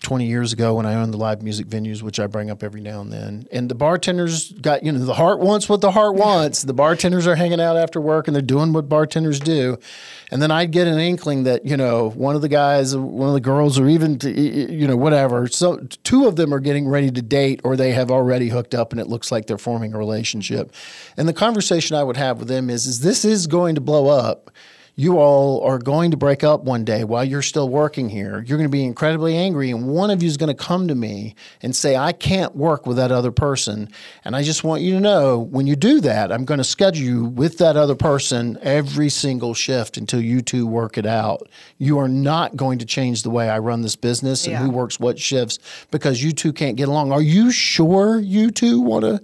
20 0.01 0.25
years 0.25 0.51
ago 0.51 0.73
when 0.73 0.85
I 0.85 0.95
owned 0.95 1.13
the 1.13 1.17
live 1.17 1.43
music 1.43 1.67
venues, 1.67 2.01
which 2.01 2.19
I 2.19 2.25
bring 2.25 2.49
up 2.49 2.63
every 2.63 2.81
now 2.81 3.01
and 3.01 3.13
then. 3.13 3.47
And 3.51 3.69
the 3.69 3.75
bartenders 3.75 4.51
got, 4.53 4.83
you 4.83 4.91
know, 4.91 4.97
the 4.97 5.13
heart 5.13 5.39
wants 5.39 5.69
what 5.69 5.81
the 5.81 5.91
heart 5.91 6.15
wants. 6.15 6.63
The 6.63 6.73
bartenders 6.73 7.27
are 7.27 7.35
hanging 7.35 7.61
out 7.61 7.77
after 7.77 8.01
work 8.01 8.27
and 8.27 8.35
they're 8.35 8.41
doing 8.41 8.73
what 8.73 8.89
bartenders 8.89 9.39
do. 9.39 9.77
And 10.31 10.41
then 10.41 10.49
I'd 10.49 10.71
get 10.71 10.87
an 10.87 10.97
inkling 10.97 11.43
that, 11.43 11.65
you 11.65 11.77
know, 11.77 12.09
one 12.09 12.35
of 12.35 12.41
the 12.41 12.49
guys, 12.49 12.97
one 12.97 13.27
of 13.27 13.35
the 13.35 13.41
girls, 13.41 13.77
or 13.77 13.87
even, 13.87 14.17
to, 14.19 14.31
you 14.31 14.87
know, 14.87 14.97
whatever. 14.97 15.47
So 15.47 15.77
two 16.03 16.25
of 16.25 16.35
them 16.35 16.51
are 16.51 16.59
getting 16.59 16.87
ready 16.87 17.11
to 17.11 17.21
date 17.21 17.61
or 17.63 17.75
they 17.75 17.91
have 17.91 18.09
already 18.09 18.49
hooked 18.49 18.73
up 18.73 18.91
and 18.91 18.99
it 18.99 19.07
looks 19.07 19.31
like 19.31 19.45
they're 19.45 19.59
forming 19.59 19.93
a 19.93 19.99
relationship. 19.99 20.73
And 21.15 21.27
the 21.27 21.33
conversation 21.33 21.95
I 21.95 22.03
would 22.03 22.17
have 22.17 22.39
with 22.39 22.47
them 22.47 22.71
is, 22.71 22.87
is 22.87 23.01
this 23.01 23.23
is 23.23 23.45
going 23.45 23.75
to 23.75 23.81
blow 23.81 24.07
up 24.07 24.51
you 24.95 25.17
all 25.17 25.61
are 25.63 25.79
going 25.79 26.11
to 26.11 26.17
break 26.17 26.43
up 26.43 26.63
one 26.63 26.83
day 26.83 27.03
while 27.03 27.23
you're 27.23 27.41
still 27.41 27.69
working 27.69 28.09
here. 28.09 28.43
You're 28.45 28.57
going 28.57 28.69
to 28.69 28.71
be 28.71 28.83
incredibly 28.83 29.35
angry, 29.37 29.71
and 29.71 29.87
one 29.87 30.09
of 30.11 30.21
you 30.21 30.27
is 30.27 30.37
going 30.37 30.55
to 30.55 30.63
come 30.63 30.87
to 30.89 30.95
me 30.95 31.35
and 31.61 31.75
say, 31.75 31.95
I 31.95 32.11
can't 32.11 32.55
work 32.55 32.85
with 32.85 32.97
that 32.97 33.11
other 33.11 33.31
person. 33.31 33.89
And 34.25 34.35
I 34.35 34.43
just 34.43 34.63
want 34.63 34.81
you 34.81 34.93
to 34.93 34.99
know 34.99 35.39
when 35.39 35.65
you 35.65 35.75
do 35.75 36.01
that, 36.01 36.31
I'm 36.31 36.45
going 36.45 36.57
to 36.59 36.63
schedule 36.63 37.03
you 37.03 37.25
with 37.25 37.57
that 37.59 37.77
other 37.77 37.95
person 37.95 38.57
every 38.61 39.09
single 39.09 39.53
shift 39.53 39.97
until 39.97 40.21
you 40.21 40.41
two 40.41 40.67
work 40.67 40.97
it 40.97 41.05
out. 41.05 41.47
You 41.77 41.97
are 41.99 42.09
not 42.09 42.55
going 42.55 42.79
to 42.79 42.85
change 42.85 43.23
the 43.23 43.29
way 43.29 43.49
I 43.49 43.59
run 43.59 43.81
this 43.81 43.95
business 43.95 44.45
and 44.45 44.53
Yeah. 44.53 44.59
who 44.59 44.69
works 44.69 44.99
what 44.99 45.17
shifts 45.19 45.57
because 45.89 46.23
you 46.23 46.31
two 46.31 46.53
can't 46.53 46.75
get 46.75 46.89
along. 46.89 47.11
Are 47.11 47.21
you 47.21 47.51
sure 47.51 48.19
you 48.19 48.51
two 48.51 48.81
want 48.81 49.05
to? 49.05 49.21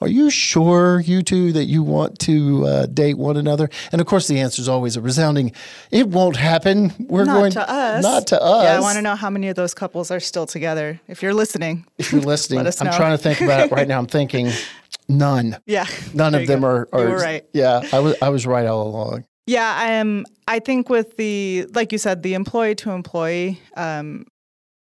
Are 0.00 0.08
you 0.08 0.28
sure, 0.28 1.00
you 1.00 1.22
two, 1.22 1.52
that 1.52 1.64
you 1.64 1.82
want 1.82 2.18
to 2.20 2.66
uh, 2.66 2.86
date 2.86 3.16
one 3.16 3.38
another? 3.38 3.70
And 3.92 4.00
of 4.00 4.06
course, 4.06 4.28
the 4.28 4.40
answer 4.40 4.60
is 4.60 4.68
always 4.68 4.96
a 4.96 5.00
resounding, 5.00 5.52
"It 5.90 6.08
won't 6.08 6.36
happen. 6.36 6.92
We're 7.08 7.24
Not 7.24 7.34
going 7.34 7.52
to 7.52 7.70
us. 7.70 8.02
Not 8.02 8.26
to 8.28 8.42
us." 8.42 8.64
Yeah, 8.64 8.76
I 8.76 8.80
want 8.80 8.96
to 8.96 9.02
know 9.02 9.14
how 9.16 9.30
many 9.30 9.48
of 9.48 9.56
those 9.56 9.72
couples 9.72 10.10
are 10.10 10.20
still 10.20 10.44
together. 10.46 11.00
If 11.08 11.22
you're 11.22 11.32
listening, 11.32 11.86
If 11.96 12.12
you're 12.12 12.20
listening, 12.20 12.58
I'm 12.60 12.72
trying 12.92 13.16
to 13.16 13.18
think 13.18 13.40
about 13.40 13.60
it 13.66 13.70
right 13.72 13.88
now. 13.88 13.98
I'm 13.98 14.06
thinking, 14.06 14.50
none. 15.08 15.56
yeah, 15.64 15.86
None 16.12 16.34
of 16.34 16.46
them 16.46 16.60
go. 16.60 16.66
are, 16.66 16.88
are. 16.92 17.00
You 17.02 17.08
were 17.08 17.16
right. 17.16 17.44
Yeah, 17.54 17.82
I 17.90 17.98
was. 18.00 18.16
I 18.20 18.28
was 18.28 18.46
right 18.46 18.66
all 18.66 18.86
along. 18.88 19.24
Yeah, 19.46 19.72
I 19.78 19.92
am. 19.92 20.26
I 20.48 20.58
think 20.58 20.90
with 20.90 21.16
the, 21.16 21.66
like 21.74 21.92
you 21.92 21.98
said, 21.98 22.22
the 22.22 22.34
employee 22.34 22.74
to 22.76 22.90
employee, 22.90 23.60
um, 23.76 24.26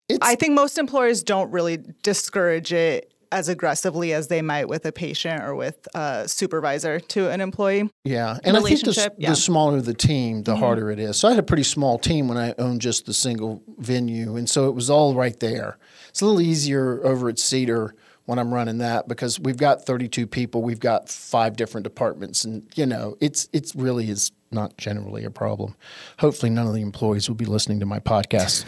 It's, 0.08 0.18
I 0.22 0.34
think 0.34 0.54
most 0.54 0.78
employers 0.78 1.22
don't 1.22 1.50
really 1.50 1.78
discourage 2.02 2.72
it 2.72 3.11
as 3.32 3.48
aggressively 3.48 4.12
as 4.12 4.28
they 4.28 4.42
might 4.42 4.68
with 4.68 4.84
a 4.84 4.92
patient 4.92 5.42
or 5.42 5.54
with 5.54 5.88
a 5.94 6.28
supervisor 6.28 7.00
to 7.00 7.30
an 7.30 7.40
employee. 7.40 7.90
Yeah, 8.04 8.38
and 8.44 8.56
I 8.56 8.60
think 8.60 8.80
the, 8.80 9.12
yeah. 9.18 9.30
the 9.30 9.36
smaller 9.36 9.80
the 9.80 9.94
team, 9.94 10.42
the 10.42 10.54
harder 10.56 10.90
it 10.90 10.98
is. 10.98 11.16
So 11.16 11.28
I 11.28 11.32
had 11.32 11.40
a 11.40 11.44
pretty 11.44 11.64
small 11.64 11.98
team 11.98 12.28
when 12.28 12.38
I 12.38 12.54
owned 12.58 12.80
just 12.80 13.06
the 13.06 13.14
single 13.14 13.62
venue, 13.78 14.36
and 14.36 14.48
so 14.48 14.68
it 14.68 14.74
was 14.74 14.90
all 14.90 15.14
right 15.14 15.38
there. 15.40 15.78
It's 16.10 16.20
a 16.20 16.26
little 16.26 16.40
easier 16.40 17.04
over 17.04 17.28
at 17.28 17.38
Cedar 17.38 17.94
when 18.26 18.38
I'm 18.38 18.54
running 18.54 18.78
that 18.78 19.08
because 19.08 19.40
we've 19.40 19.56
got 19.56 19.84
32 19.84 20.26
people, 20.26 20.62
we've 20.62 20.80
got 20.80 21.08
five 21.08 21.56
different 21.56 21.84
departments, 21.84 22.44
and 22.44 22.66
you 22.74 22.86
know, 22.86 23.16
it's 23.20 23.48
it's 23.52 23.74
really 23.74 24.10
is 24.10 24.30
not 24.50 24.76
generally 24.76 25.24
a 25.24 25.30
problem. 25.30 25.74
Hopefully, 26.18 26.50
none 26.50 26.66
of 26.66 26.74
the 26.74 26.82
employees 26.82 27.28
will 27.28 27.36
be 27.36 27.46
listening 27.46 27.80
to 27.80 27.86
my 27.86 27.98
podcast. 27.98 28.64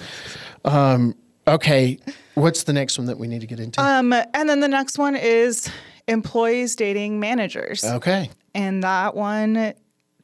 um, 0.64 1.14
okay, 1.46 1.98
what's 2.34 2.64
the 2.64 2.72
next 2.72 2.98
one 2.98 3.06
that 3.06 3.18
we 3.18 3.26
need 3.28 3.40
to 3.40 3.46
get 3.46 3.60
into? 3.60 3.80
Um, 3.82 4.12
and 4.12 4.48
then 4.48 4.60
the 4.60 4.68
next 4.68 4.98
one 4.98 5.16
is 5.16 5.68
employees 6.08 6.76
dating 6.76 7.20
managers. 7.20 7.84
okay, 7.84 8.30
and 8.54 8.82
that 8.82 9.14
one 9.14 9.74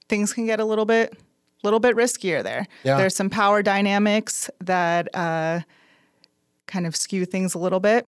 things 0.08 0.32
can 0.32 0.46
get 0.46 0.60
a 0.60 0.64
little 0.64 0.84
bit 0.86 1.16
little 1.62 1.78
bit 1.80 1.94
riskier 1.94 2.42
there 2.42 2.66
Yeah. 2.84 2.96
there's 2.96 3.14
some 3.14 3.28
power 3.30 3.62
dynamics 3.62 4.48
that 4.60 5.14
uh, 5.14 5.60
kind 6.66 6.86
of 6.86 6.96
skew 6.96 7.24
things 7.26 7.54
a 7.54 7.58
little 7.58 7.80
bit 7.80 8.04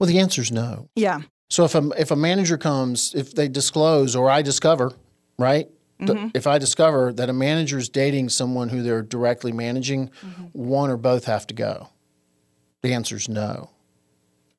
well, 0.00 0.08
the 0.08 0.18
answer 0.18 0.40
is 0.42 0.50
no. 0.50 0.88
yeah 0.96 1.20
So 1.50 1.64
if 1.64 1.74
a 1.74 1.88
if 1.98 2.10
a 2.10 2.16
manager 2.16 2.56
comes, 2.58 3.14
if 3.14 3.34
they 3.34 3.46
disclose 3.48 4.16
or 4.16 4.28
I 4.30 4.42
discover, 4.42 4.92
right? 5.38 5.68
D- 6.04 6.30
If 6.34 6.46
I 6.46 6.58
discover 6.58 7.12
that 7.12 7.28
a 7.30 7.32
manager 7.32 7.78
is 7.78 7.88
dating 7.88 8.30
someone 8.30 8.68
who 8.70 8.82
they're 8.82 9.02
directly 9.02 9.52
managing, 9.52 10.10
one 10.52 10.90
or 10.90 10.96
both 10.96 11.26
have 11.26 11.46
to 11.46 11.54
go. 11.54 11.88
The 12.84 12.92
answer 12.92 13.16
is 13.16 13.28
no. 13.30 13.70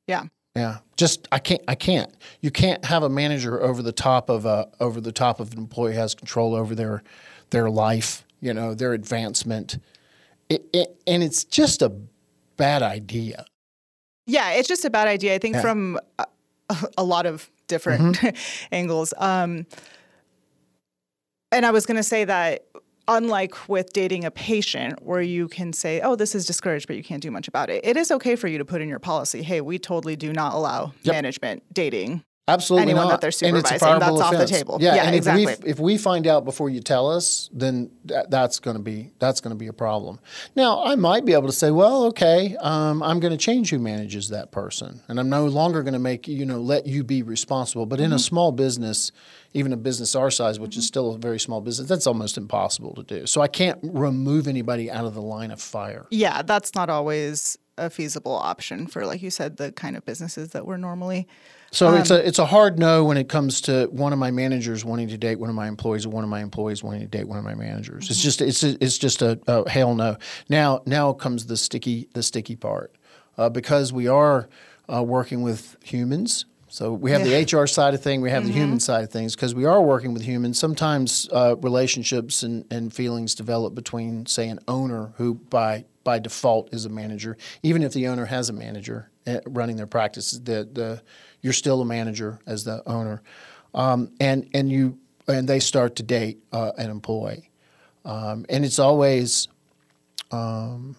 yeah 0.08 0.24
Yeah, 0.56 0.78
just 0.96 1.28
I 1.30 1.38
can't. 1.38 1.62
I 1.68 1.76
can't. 1.76 2.10
You 2.40 2.50
can't 2.50 2.84
have 2.84 3.02
a 3.04 3.08
manager 3.08 3.62
over 3.62 3.82
the 3.82 3.92
top 3.92 4.28
of 4.28 4.44
a 4.46 4.66
over 4.80 5.00
the 5.00 5.12
top 5.12 5.38
of 5.38 5.52
an 5.52 5.58
employee 5.58 5.94
has 5.94 6.14
control 6.14 6.54
over 6.56 6.74
their 6.74 7.02
their 7.50 7.70
life. 7.70 8.24
You 8.40 8.52
know 8.52 8.74
their 8.74 8.92
advancement, 8.94 9.78
it, 10.48 10.66
it, 10.72 11.00
and 11.06 11.22
it's 11.22 11.44
just 11.44 11.82
a 11.82 11.92
bad 12.56 12.82
idea. 12.82 13.44
yeah 14.26 14.52
it's 14.54 14.66
just 14.68 14.84
a 14.84 14.90
bad 14.90 15.06
idea 15.08 15.34
i 15.34 15.38
think 15.38 15.54
Yeah. 15.54 15.60
from 15.62 16.00
a, 16.18 16.26
a 16.98 17.04
lot 17.04 17.26
of 17.26 17.48
different 17.68 18.18
angles 18.72 19.12
um, 19.18 19.66
and 21.52 21.64
i 21.66 21.70
was 21.70 21.86
going 21.86 21.96
to 21.98 22.02
say 22.02 22.24
that 22.24 22.64
unlike 23.08 23.68
with 23.68 23.92
dating 23.92 24.24
a 24.24 24.30
patient 24.30 25.02
where 25.02 25.20
you 25.20 25.48
can 25.48 25.72
say 25.72 26.00
oh 26.00 26.16
this 26.16 26.34
is 26.34 26.46
discouraged 26.46 26.86
but 26.86 26.96
you 26.96 27.02
can't 27.02 27.22
do 27.22 27.30
much 27.30 27.48
about 27.48 27.70
it. 27.70 27.84
It 27.84 27.96
is 27.96 28.10
okay 28.10 28.36
for 28.36 28.48
you 28.48 28.58
to 28.58 28.64
put 28.64 28.80
in 28.80 28.88
your 28.88 28.98
policy 28.98 29.42
hey 29.42 29.60
we 29.60 29.78
totally 29.78 30.16
do 30.16 30.32
not 30.32 30.54
allow 30.54 30.92
management 31.04 31.62
dating 31.72 32.24
Absolutely 32.48 32.82
anyone 32.92 33.08
not. 33.08 33.20
that 33.20 33.38
they're 33.40 33.48
And 33.48 33.56
it's 33.56 33.70
a 33.70 33.74
supervising, 33.74 33.98
that's 33.98 34.20
off 34.20 34.36
the 34.38 34.46
table. 34.46 34.78
Yeah, 34.80 34.94
Yeah, 34.94 35.04
and 35.06 35.14
if 35.16 35.20
exactly. 35.26 35.46
we 35.64 35.70
if 35.70 35.80
we 35.80 35.98
find 35.98 36.28
out 36.28 36.44
before 36.44 36.70
you 36.70 36.80
tell 36.80 37.10
us, 37.10 37.50
then 37.52 37.90
that, 38.04 38.30
that's 38.30 38.60
going 38.60 38.76
to 38.76 38.82
be 38.82 39.10
that's 39.18 39.40
going 39.40 39.50
to 39.50 39.58
be 39.58 39.66
a 39.66 39.72
problem. 39.72 40.20
Now, 40.54 40.84
I 40.84 40.94
might 40.94 41.24
be 41.24 41.32
able 41.32 41.48
to 41.48 41.52
say, 41.52 41.72
well, 41.72 42.04
okay, 42.06 42.56
um, 42.60 43.02
I'm 43.02 43.18
going 43.18 43.32
to 43.32 43.36
change 43.36 43.70
who 43.70 43.80
manages 43.80 44.28
that 44.28 44.52
person, 44.52 45.00
and 45.08 45.18
I'm 45.18 45.28
no 45.28 45.46
longer 45.46 45.82
going 45.82 45.94
to 45.94 45.98
make 45.98 46.28
you 46.28 46.46
know 46.46 46.60
let 46.60 46.86
you 46.86 47.02
be 47.02 47.22
responsible. 47.22 47.84
But 47.86 47.98
in 47.98 48.12
a 48.12 48.14
Mm-hmm. 48.16 48.20
small 48.20 48.52
business, 48.52 49.10
even 49.52 49.72
a 49.72 49.76
business 49.76 50.14
our 50.14 50.30
size, 50.30 50.60
which 50.60 50.76
is 50.76 50.86
still 50.86 51.14
a 51.14 51.18
very 51.18 51.40
small 51.40 51.60
business, 51.60 51.88
that's 51.88 52.06
almost 52.06 52.36
impossible 52.38 52.94
to 52.94 53.02
do. 53.02 53.26
So 53.26 53.40
I 53.40 53.48
can't 53.48 53.78
remove 53.82 54.46
anybody 54.46 54.88
out 54.90 55.04
of 55.04 55.14
the 55.14 55.22
line 55.22 55.50
of 55.50 55.60
fire. 55.60 56.06
yeah, 56.10 56.42
that's 56.42 56.74
not 56.76 56.90
always 56.90 57.58
a 57.78 57.90
feasible 57.90 58.34
option 58.34 58.86
for, 58.86 59.04
like 59.04 59.20
you 59.20 59.30
said, 59.30 59.58
the 59.58 59.70
kind 59.72 59.96
of 59.96 60.04
businesses 60.06 60.50
that 60.50 60.64
we're 60.66 60.78
normally. 60.78 61.26
So 61.72 61.94
it's 61.94 62.10
Um, 62.10 62.18
a 62.18 62.20
it's 62.20 62.38
a 62.38 62.46
hard 62.46 62.78
no 62.78 63.04
when 63.04 63.16
it 63.16 63.28
comes 63.28 63.60
to 63.62 63.86
one 63.90 64.12
of 64.12 64.18
my 64.18 64.30
managers 64.30 64.84
wanting 64.84 65.08
to 65.08 65.18
date 65.18 65.38
one 65.38 65.50
of 65.50 65.56
my 65.56 65.68
employees 65.68 66.06
or 66.06 66.10
one 66.10 66.24
of 66.24 66.30
my 66.30 66.40
employees 66.40 66.82
wanting 66.82 67.02
to 67.02 67.06
date 67.08 67.28
one 67.28 67.38
of 67.38 67.44
my 67.44 67.54
managers. 67.54 68.04
Mm-hmm. 68.04 68.12
It's 68.12 68.22
just 68.22 68.40
it's 68.40 68.62
a, 68.62 68.82
it's 68.82 68.98
just 68.98 69.20
a, 69.22 69.38
a 69.46 69.68
hell 69.68 69.94
no. 69.94 70.16
Now 70.48 70.82
now 70.86 71.12
comes 71.12 71.46
the 71.46 71.56
sticky 71.56 72.08
the 72.14 72.22
sticky 72.22 72.56
part 72.56 72.94
uh, 73.36 73.48
because 73.50 73.92
we 73.92 74.06
are 74.08 74.48
uh, 74.92 75.02
working 75.02 75.42
with 75.42 75.76
humans. 75.82 76.46
So 76.68 76.92
we 76.92 77.10
have 77.12 77.24
the 77.24 77.34
HR 77.60 77.66
side 77.66 77.94
of 77.94 78.02
thing, 78.02 78.20
we 78.20 78.30
have 78.30 78.42
the 78.44 78.50
Mm-hmm. 78.50 78.58
human 78.60 78.80
side 78.80 79.02
of 79.04 79.10
things 79.10 79.34
because 79.34 79.54
we 79.54 79.64
are 79.64 79.80
working 79.80 80.12
with 80.12 80.22
humans. 80.22 80.58
Sometimes 80.58 81.28
uh, 81.32 81.56
relationships 81.60 82.42
and, 82.42 82.64
and 82.70 82.92
feelings 82.92 83.34
develop 83.34 83.74
between, 83.74 84.26
say, 84.26 84.48
an 84.48 84.58
owner 84.68 85.12
who 85.16 85.34
by 85.34 85.84
by 86.04 86.18
default 86.18 86.72
is 86.74 86.84
a 86.84 86.88
manager, 86.88 87.36
even 87.62 87.82
if 87.82 87.92
the 87.92 88.06
owner 88.08 88.26
has 88.26 88.48
a 88.48 88.52
manager 88.52 89.10
uh, 89.26 89.40
running 89.46 89.76
their 89.76 89.86
practice. 89.86 90.32
The 90.32 90.68
the 90.70 91.02
you're 91.42 91.52
still 91.52 91.80
a 91.80 91.84
manager 91.84 92.38
as 92.46 92.64
the 92.64 92.82
owner, 92.86 93.22
um, 93.74 94.10
and 94.20 94.48
and 94.54 94.70
you 94.70 94.98
and 95.28 95.48
they 95.48 95.60
start 95.60 95.96
to 95.96 96.02
date 96.02 96.38
uh, 96.52 96.72
an 96.78 96.90
employee, 96.90 97.50
um, 98.04 98.46
and 98.48 98.64
it's 98.64 98.78
always 98.78 99.48
um, 100.30 100.96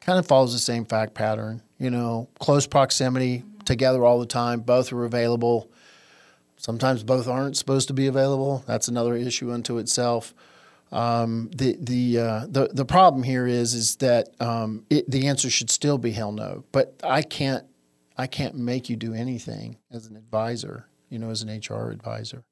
kind 0.00 0.18
of 0.18 0.26
follows 0.26 0.52
the 0.52 0.58
same 0.58 0.84
fact 0.84 1.14
pattern. 1.14 1.62
You 1.78 1.90
know, 1.90 2.28
close 2.38 2.66
proximity, 2.66 3.44
together 3.66 4.04
all 4.04 4.18
the 4.18 4.26
time, 4.26 4.60
both 4.60 4.92
are 4.92 5.04
available. 5.04 5.70
Sometimes 6.56 7.02
both 7.02 7.28
aren't 7.28 7.56
supposed 7.56 7.88
to 7.88 7.94
be 7.94 8.06
available. 8.06 8.64
That's 8.66 8.88
another 8.88 9.14
issue 9.14 9.52
unto 9.52 9.78
itself. 9.78 10.34
Um, 10.92 11.50
the 11.54 11.76
the 11.80 12.18
uh, 12.18 12.46
the 12.48 12.68
the 12.72 12.84
problem 12.84 13.24
here 13.24 13.46
is 13.46 13.74
is 13.74 13.96
that 13.96 14.28
um, 14.40 14.86
it, 14.88 15.10
the 15.10 15.26
answer 15.26 15.50
should 15.50 15.68
still 15.68 15.98
be 15.98 16.12
hell 16.12 16.32
no. 16.32 16.64
But 16.72 16.94
I 17.02 17.22
can't 17.22 17.66
I 18.16 18.26
can't 18.26 18.54
make 18.54 18.88
you 18.88 18.96
do 18.96 19.14
anything 19.14 19.78
as 19.90 20.06
an 20.06 20.16
advisor. 20.16 20.86
You 21.10 21.18
know, 21.20 21.30
as 21.30 21.42
an 21.42 21.48
HR 21.48 21.90
advisor. 21.90 22.44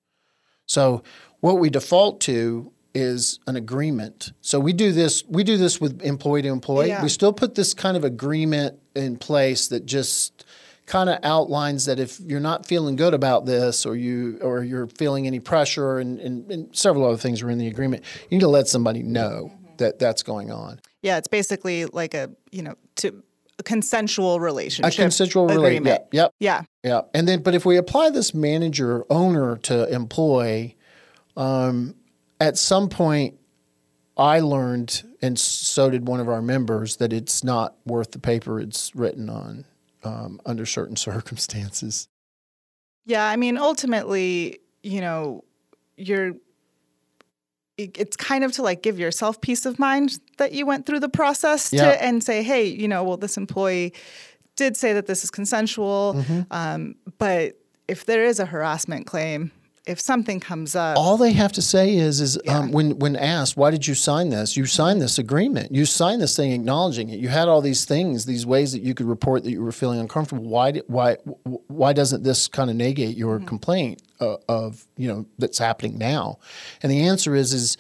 So 0.67 1.03
what 1.41 1.59
we 1.59 1.71
default 1.71 2.21
to 2.23 2.73
is 2.95 3.41
an 3.47 3.57
agreement. 3.57 4.33
So 4.41 4.61
we 4.61 4.73
do 4.73 4.93
this 4.93 5.25
we 5.29 5.43
do 5.43 5.57
this 5.57 5.81
with 5.81 6.03
employee 6.03 6.43
to 6.43 6.49
employee. 6.49 6.89
Yeah. 6.89 7.03
We 7.03 7.09
still 7.09 7.33
put 7.33 7.57
this 7.57 7.75
kind 7.75 7.97
of 7.97 8.05
agreement 8.05 8.79
in 8.95 9.17
place 9.17 9.69
that 9.69 9.85
just 9.85 10.45
kind 10.87 11.09
of 11.09 11.19
outlines 11.25 11.87
that 11.87 11.99
if 11.99 12.21
you're 12.21 12.41
not 12.41 12.67
feeling 12.67 12.95
good 12.95 13.15
about 13.15 13.47
this 13.47 13.87
or 13.87 13.97
you 13.97 14.39
or 14.43 14.63
you're 14.63 14.87
feeling 14.87 15.27
any 15.27 15.41
pressure 15.41 15.99
and, 15.99 16.21
and, 16.21 16.51
and 16.51 16.77
several 16.77 17.07
other 17.07 17.17
things 17.17 17.43
are 17.43 17.51
in 17.51 17.59
the 17.59 17.67
agreement, 17.67 18.05
you 18.31 18.37
need 18.37 18.43
to 18.43 18.49
let 18.49 18.69
somebody 18.69 19.03
know 19.03 19.51
mm-hmm. 19.53 19.77
that 19.79 19.99
that's 19.99 20.23
going 20.23 20.53
on. 20.53 20.81
Yeah, 21.03 21.19
it's 21.19 21.29
basically 21.29 21.87
like 21.87 22.15
a 22.15 22.31
you 22.53 22.63
know 22.63 22.75
to 22.97 23.24
consensual 23.63 24.41
relationship. 24.41 24.93
A 24.93 24.97
consensual 24.97 25.45
relationship. 25.47 25.83
agreement. 25.83 26.03
Yep. 26.13 26.31
Yeah, 26.41 26.63
Yeah, 26.83 27.03
and 27.15 27.29
then 27.29 27.43
but 27.43 27.55
if 27.55 27.65
we 27.65 27.77
apply 27.77 28.11
this 28.11 28.35
manager 28.35 29.05
owner 29.11 29.57
to 29.59 29.89
employee, 29.93 30.77
um, 31.37 31.95
at 32.41 32.59
some 32.59 32.89
point, 32.89 33.39
I 34.17 34.41
learned, 34.41 35.03
and 35.23 35.39
so 35.39 35.91
did 35.91 36.07
one 36.07 36.21
of 36.21 36.29
our 36.29 36.43
members, 36.43 36.97
that 36.97 37.13
it's 37.13 37.43
not 37.43 37.77
worth 37.85 38.13
the 38.13 38.19
paper 38.19 38.61
it's 38.61 38.95
written 38.95 39.29
on 39.29 39.65
um, 40.05 40.41
under 40.47 40.67
certain 40.67 40.97
circumstances. 41.11 42.09
Yeah, 43.07 43.27
I 43.27 43.37
mean, 43.37 43.59
ultimately, 43.59 44.61
you 44.83 45.01
know, 45.01 45.45
you're. 45.97 46.33
It's 47.77 48.17
kind 48.17 48.45
of 48.45 48.53
to 48.53 48.63
like 48.63 48.83
give 48.83 48.99
yourself 48.99 49.41
peace 49.41 49.67
of 49.67 49.79
mind 49.79 50.21
that 50.39 50.53
you 50.53 50.65
went 50.67 50.87
through 50.87 51.01
the 51.01 51.09
process 51.09 51.71
to, 51.71 52.03
and 52.03 52.23
say, 52.23 52.43
hey, 52.43 52.65
you 52.67 52.87
know, 52.87 53.03
well, 53.03 53.17
this 53.17 53.37
employee 53.37 53.93
did 54.57 54.77
say 54.77 54.93
that 54.93 55.07
this 55.07 55.25
is 55.25 55.31
consensual, 55.31 56.15
Mm-hmm. 56.17 56.41
um, 56.53 56.95
but 57.19 57.59
if 57.89 58.05
there 58.07 58.25
is 58.25 58.39
a 58.39 58.47
harassment 58.47 59.07
claim, 59.07 59.51
if 59.87 60.01
something 60.01 60.41
comes 60.41 60.75
up, 60.75 60.97
All 60.97 61.17
they 61.17 61.33
have 61.33 61.53
to 61.53 61.63
say 61.63 61.95
is, 61.97 62.21
is 62.21 62.39
um, 62.49 62.73
when 62.73 62.99
when 62.99 63.17
asked, 63.17 63.57
why 63.57 63.71
did 63.71 63.87
you 63.87 63.95
sign 63.95 64.31
this? 64.31 64.57
You 64.57 64.65
signed 64.67 65.03
this 65.03 65.19
agreement. 65.19 65.75
You 65.75 65.85
signed 65.85 66.23
this 66.23 66.35
thing 66.37 66.53
acknowledging 66.53 67.11
it. 67.11 67.19
You 67.19 67.29
had 67.29 67.49
all 67.49 67.61
these 67.61 67.85
things, 67.85 68.25
these 68.25 68.47
ways 68.47 68.73
that 68.73 68.83
you 68.83 68.95
could 68.95 69.07
report 69.07 69.45
that 69.45 69.51
you 69.51 69.63
were 69.63 69.73
feeling 69.73 70.01
uncomfortable. 70.01 70.45
Why 70.45 70.71
di- 70.73 70.83
why 70.87 71.17
why 71.69 71.93
doesn't 71.93 72.23
this 72.23 72.49
kind 72.49 72.71
of 72.71 72.77
negate 72.77 73.17
your 73.17 73.41
complaint 73.41 74.03
uh, 74.21 74.37
of 74.49 74.87
you 74.97 75.09
know 75.09 75.27
that's 75.39 75.59
happening 75.59 75.99
now? 75.99 76.39
And 76.83 76.91
the 76.91 77.03
answer 77.07 77.35
is 77.35 77.53
is 77.53 77.77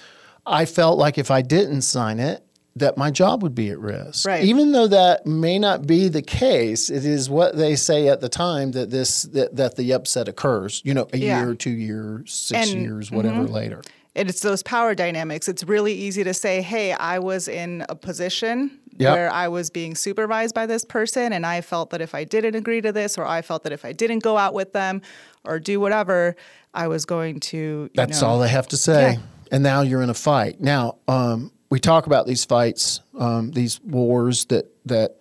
I 0.46 0.66
felt 0.66 0.98
like 0.98 1.16
if 1.16 1.30
I 1.30 1.40
didn't 1.40 1.82
sign 1.82 2.20
it, 2.20 2.44
that 2.76 2.96
my 2.96 3.10
job 3.10 3.42
would 3.42 3.54
be 3.54 3.70
at 3.70 3.78
risk. 3.78 4.26
Right. 4.26 4.44
Even 4.44 4.72
though 4.72 4.88
that 4.88 5.26
may 5.26 5.58
not 5.58 5.86
be 5.86 6.08
the 6.08 6.22
case, 6.22 6.90
it 6.90 7.04
is 7.04 7.30
what 7.30 7.56
they 7.56 7.76
say 7.76 8.08
at 8.08 8.20
the 8.20 8.28
time 8.28 8.72
that 8.72 8.90
this 8.90 9.22
that, 9.24 9.54
that 9.56 9.76
the 9.76 9.92
upset 9.92 10.26
occurs. 10.28 10.82
You 10.84 10.94
know, 10.94 11.06
a 11.12 11.18
Yeah. 11.18 11.44
year, 11.44 11.54
two 11.54 11.70
years, 11.70 12.32
six 12.32 12.72
And- 12.72 12.82
years, 12.82 13.10
whatever 13.10 13.44
later. 13.44 13.82
And 14.16 14.28
it's 14.28 14.40
those 14.40 14.62
power 14.62 14.94
dynamics. 14.94 15.48
It's 15.48 15.64
really 15.64 15.92
easy 15.92 16.22
to 16.22 16.32
say, 16.34 16.62
hey, 16.62 16.92
I 16.92 17.18
was 17.18 17.48
in 17.48 17.84
a 17.88 17.96
position 17.96 18.78
Yep. 18.96 19.12
where 19.12 19.30
I 19.32 19.48
was 19.48 19.70
being 19.70 19.96
supervised 19.96 20.54
by 20.54 20.66
this 20.66 20.84
person, 20.84 21.32
and 21.32 21.44
I 21.44 21.60
felt 21.62 21.90
that 21.90 22.00
if 22.00 22.14
I 22.14 22.22
didn't 22.22 22.54
agree 22.54 22.80
to 22.80 22.92
this, 22.92 23.18
or 23.18 23.26
I 23.26 23.42
felt 23.42 23.64
that 23.64 23.72
if 23.72 23.84
I 23.84 23.90
didn't 23.92 24.20
go 24.20 24.36
out 24.36 24.54
with 24.54 24.72
them 24.72 25.02
or 25.44 25.58
do 25.58 25.80
whatever, 25.80 26.36
I 26.74 26.86
was 26.86 27.04
going 27.04 27.40
to. 27.40 27.56
You 27.56 27.90
That's 27.96 28.22
know, 28.22 28.28
all 28.28 28.38
they 28.38 28.48
have 28.48 28.68
to 28.68 28.76
say. 28.76 29.14
Yeah. 29.14 29.18
And 29.50 29.64
now 29.64 29.80
you're 29.80 30.02
in 30.02 30.10
a 30.10 30.14
fight. 30.14 30.60
Now, 30.60 30.98
um, 31.08 31.50
we 31.74 31.80
talk 31.80 32.06
about 32.06 32.24
these 32.24 32.44
fights, 32.44 33.00
um, 33.18 33.50
these 33.50 33.80
wars 33.80 34.44
that 34.44 34.70
that 34.84 35.16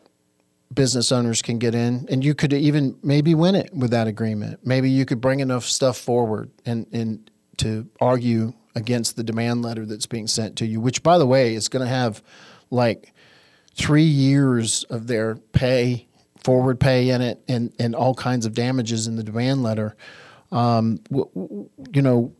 business 0.71 1.11
owners 1.11 1.41
can 1.41 1.57
get 1.57 1.73
in, 1.73 2.05
and 2.11 2.23
you 2.23 2.35
could 2.35 2.53
even 2.53 2.95
maybe 3.01 3.33
win 3.33 3.55
it 3.55 3.73
with 3.73 3.89
that 3.89 4.05
agreement. 4.05 4.59
Maybe 4.63 4.91
you 4.91 5.03
could 5.03 5.19
bring 5.19 5.39
enough 5.39 5.65
stuff 5.65 5.97
forward 5.97 6.51
and 6.63 6.85
and 6.93 7.31
to 7.57 7.89
argue 7.99 8.53
against 8.75 9.15
the 9.15 9.23
demand 9.23 9.63
letter 9.63 9.83
that's 9.83 10.05
being 10.05 10.27
sent 10.27 10.55
to 10.57 10.67
you, 10.67 10.79
which, 10.79 11.01
by 11.01 11.17
the 11.17 11.25
way, 11.25 11.55
is 11.55 11.69
going 11.69 11.83
to 11.83 11.89
have 11.89 12.21
like 12.69 13.15
three 13.73 14.03
years 14.03 14.83
of 14.91 15.07
their 15.07 15.37
pay, 15.53 16.07
forward 16.43 16.79
pay 16.79 17.09
in 17.09 17.23
it, 17.23 17.41
and 17.47 17.73
and 17.79 17.95
all 17.95 18.13
kinds 18.13 18.45
of 18.45 18.53
damages 18.53 19.07
in 19.07 19.15
the 19.15 19.23
demand 19.23 19.63
letter. 19.63 19.95
Um, 20.51 20.99
you 21.09 22.03
know, 22.03 22.31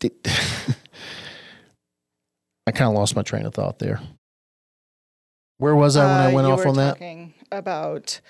I 2.66 2.70
kind 2.72 2.88
of 2.88 2.94
lost 2.94 3.14
my 3.14 3.22
train 3.22 3.44
of 3.46 3.54
thought 3.54 3.78
there. 3.78 4.00
Where 5.58 5.76
was 5.76 5.96
I 5.96 6.06
when 6.10 6.20
I 6.20 6.26
Uh, 6.30 6.34
went 6.34 6.46
you 6.46 6.52
off 6.54 6.60
were 6.60 6.68
on 6.68 6.76
that? 6.76 6.90
talking 6.94 7.34
about 7.52 8.20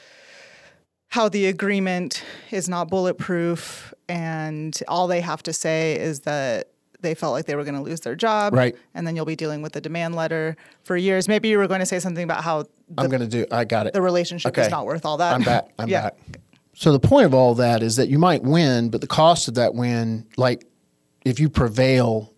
how 1.09 1.29
the 1.29 1.47
agreement 1.47 2.23
is 2.51 2.69
not 2.69 2.89
bulletproof, 2.91 3.95
and 4.09 4.79
all 4.89 5.07
they 5.07 5.21
have 5.21 5.43
to 5.45 5.53
say 5.53 5.99
is 5.99 6.21
that 6.21 6.69
they 7.01 7.15
felt 7.15 7.33
like 7.33 7.45
they 7.45 7.55
were 7.55 7.65
going 7.65 7.75
to 7.77 7.83
lose 7.83 8.01
their 8.01 8.15
job, 8.17 8.55
Right. 8.55 8.75
And 8.95 9.07
then 9.07 9.15
you'll 9.15 9.27
be 9.27 9.37
dealing 9.37 9.61
with 9.63 9.73
the 9.75 9.81
demand 9.81 10.15
letter 10.17 10.57
for 10.85 10.97
years. 10.97 11.29
Maybe 11.29 11.49
you 11.49 11.59
were 11.59 11.67
going 11.69 11.81
to 11.81 11.87
say 11.87 11.99
something 12.01 12.25
about 12.25 12.43
how 12.43 12.65
I'm 12.97 13.09
going 13.09 13.21
to 13.21 13.27
do. 13.29 13.47
I 13.53 13.65
got 13.65 13.87
it. 13.87 13.93
the 13.93 14.01
relationship 14.03 14.51
Okay. 14.53 14.63
is 14.63 14.71
not 14.71 14.87
worth 14.87 15.05
all 15.05 15.19
that. 15.19 15.35
I'm 15.35 15.43
back. 15.43 15.69
I'm 15.79 15.89
Yeah. 15.89 16.03
back. 16.03 16.17
So 16.75 16.93
the 16.93 16.99
point 17.01 17.27
of 17.27 17.35
all 17.35 17.55
that 17.57 17.83
is 17.83 17.97
that 17.97 18.09
you 18.09 18.19
might 18.19 18.43
win, 18.43 18.89
but 18.89 19.01
the 19.01 19.07
cost 19.07 19.49
of 19.49 19.55
that 19.55 19.75
win, 19.75 20.27
like 20.37 20.67
if 21.25 21.39
you 21.39 21.49
prevail, 21.49 22.33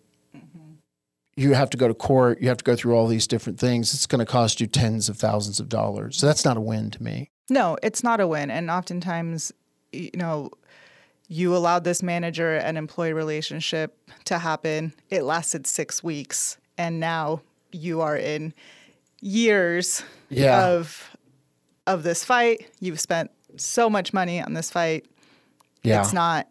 you 1.37 1.53
have 1.53 1.69
to 1.69 1.77
go 1.77 1.87
to 1.87 1.93
court. 1.93 2.41
You 2.41 2.49
have 2.49 2.57
to 2.57 2.63
go 2.65 2.75
through 2.75 2.95
all 2.95 3.07
these 3.07 3.27
different 3.27 3.59
things. 3.59 3.93
It's 3.93 4.07
going 4.07 4.19
to 4.19 4.29
cost 4.29 4.59
you 4.59 4.67
tens 4.67 5.07
of 5.07 5.17
thousands 5.17 5.59
of 5.59 5.69
dollars. 5.69 6.17
So 6.17 6.25
that's 6.25 6.43
not 6.43 6.57
a 6.57 6.61
win 6.61 6.89
to 6.91 7.01
me. 7.03 7.29
No, 7.49 7.77
it's 7.83 8.03
not 8.03 8.19
a 8.19 8.27
win. 8.27 8.49
And 8.51 8.69
oftentimes, 8.69 9.53
you 9.93 10.09
know, 10.15 10.49
you 11.29 11.55
allowed 11.55 11.83
this 11.83 12.01
manager 12.01 12.55
and 12.55 12.77
employee 12.77 13.13
relationship 13.13 13.95
to 14.25 14.39
happen. 14.39 14.93
It 15.09 15.23
lasted 15.23 15.67
six 15.67 16.03
weeks. 16.03 16.57
And 16.77 16.99
now 16.99 17.41
you 17.71 18.01
are 18.01 18.17
in 18.17 18.53
years 19.21 20.03
Yeah. 20.29 20.67
of 20.67 21.03
of 21.85 22.03
this 22.03 22.23
fight. 22.25 22.67
You've 22.81 22.99
spent 22.99 23.31
so 23.55 23.89
much 23.89 24.11
money 24.13 24.41
on 24.41 24.53
this 24.53 24.69
fight. 24.69 25.05
Yeah. 25.83 26.01
It's 26.01 26.11
not 26.11 26.47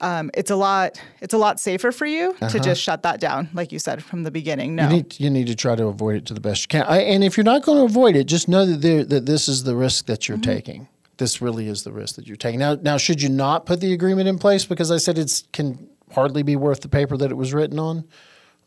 um, 0.00 0.30
it's 0.34 0.50
a 0.50 0.56
lot 0.56 1.00
it's 1.20 1.34
a 1.34 1.38
lot 1.38 1.58
safer 1.58 1.90
for 1.90 2.06
you 2.06 2.34
to 2.50 2.60
just 2.60 2.82
shut 2.82 3.02
that 3.02 3.20
down, 3.20 3.48
like 3.54 3.72
you 3.72 3.78
said 3.78 4.04
from 4.04 4.24
the 4.24 4.30
beginning. 4.30 4.74
No. 4.76 4.84
Uh-huh. 4.84 4.90
You 4.90 4.96
need 4.96 5.20
you 5.20 5.30
need 5.30 5.46
to 5.46 5.54
try 5.54 5.74
to 5.74 5.86
avoid 5.86 6.16
it 6.16 6.26
to 6.26 6.34
the 6.34 6.40
best 6.40 6.62
you 6.62 6.68
can. 6.68 6.82
I, 6.86 6.98
and 6.98 7.24
if 7.24 7.36
you're 7.36 7.44
not 7.44 7.62
going 7.62 7.78
to 7.78 7.84
avoid 7.84 8.16
it, 8.16 8.24
just 8.24 8.48
know 8.48 8.66
that 8.66 8.82
there, 8.82 9.04
that 9.04 9.26
this 9.26 9.48
is 9.48 9.64
the 9.64 9.74
risk 9.74 10.06
that 10.06 10.28
you're 10.28 10.38
taking. 10.38 10.88
This 11.18 11.40
really 11.40 11.68
is 11.68 11.82
the 11.82 11.92
risk 11.92 12.16
that 12.16 12.26
you're 12.26 12.36
taking. 12.36 12.60
Now, 12.60 12.74
now, 12.74 12.98
should 12.98 13.22
you 13.22 13.30
not 13.30 13.64
put 13.64 13.80
the 13.80 13.94
agreement 13.94 14.28
in 14.28 14.38
place 14.38 14.66
because 14.66 14.90
I 14.90 14.98
said 14.98 15.16
it 15.16 15.44
can 15.52 15.88
hardly 16.12 16.42
be 16.42 16.56
worth 16.56 16.82
the 16.82 16.90
paper 16.90 17.16
that 17.16 17.30
it 17.30 17.36
was 17.36 17.54
written 17.54 17.78
on? 17.78 18.04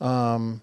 Um, 0.01 0.61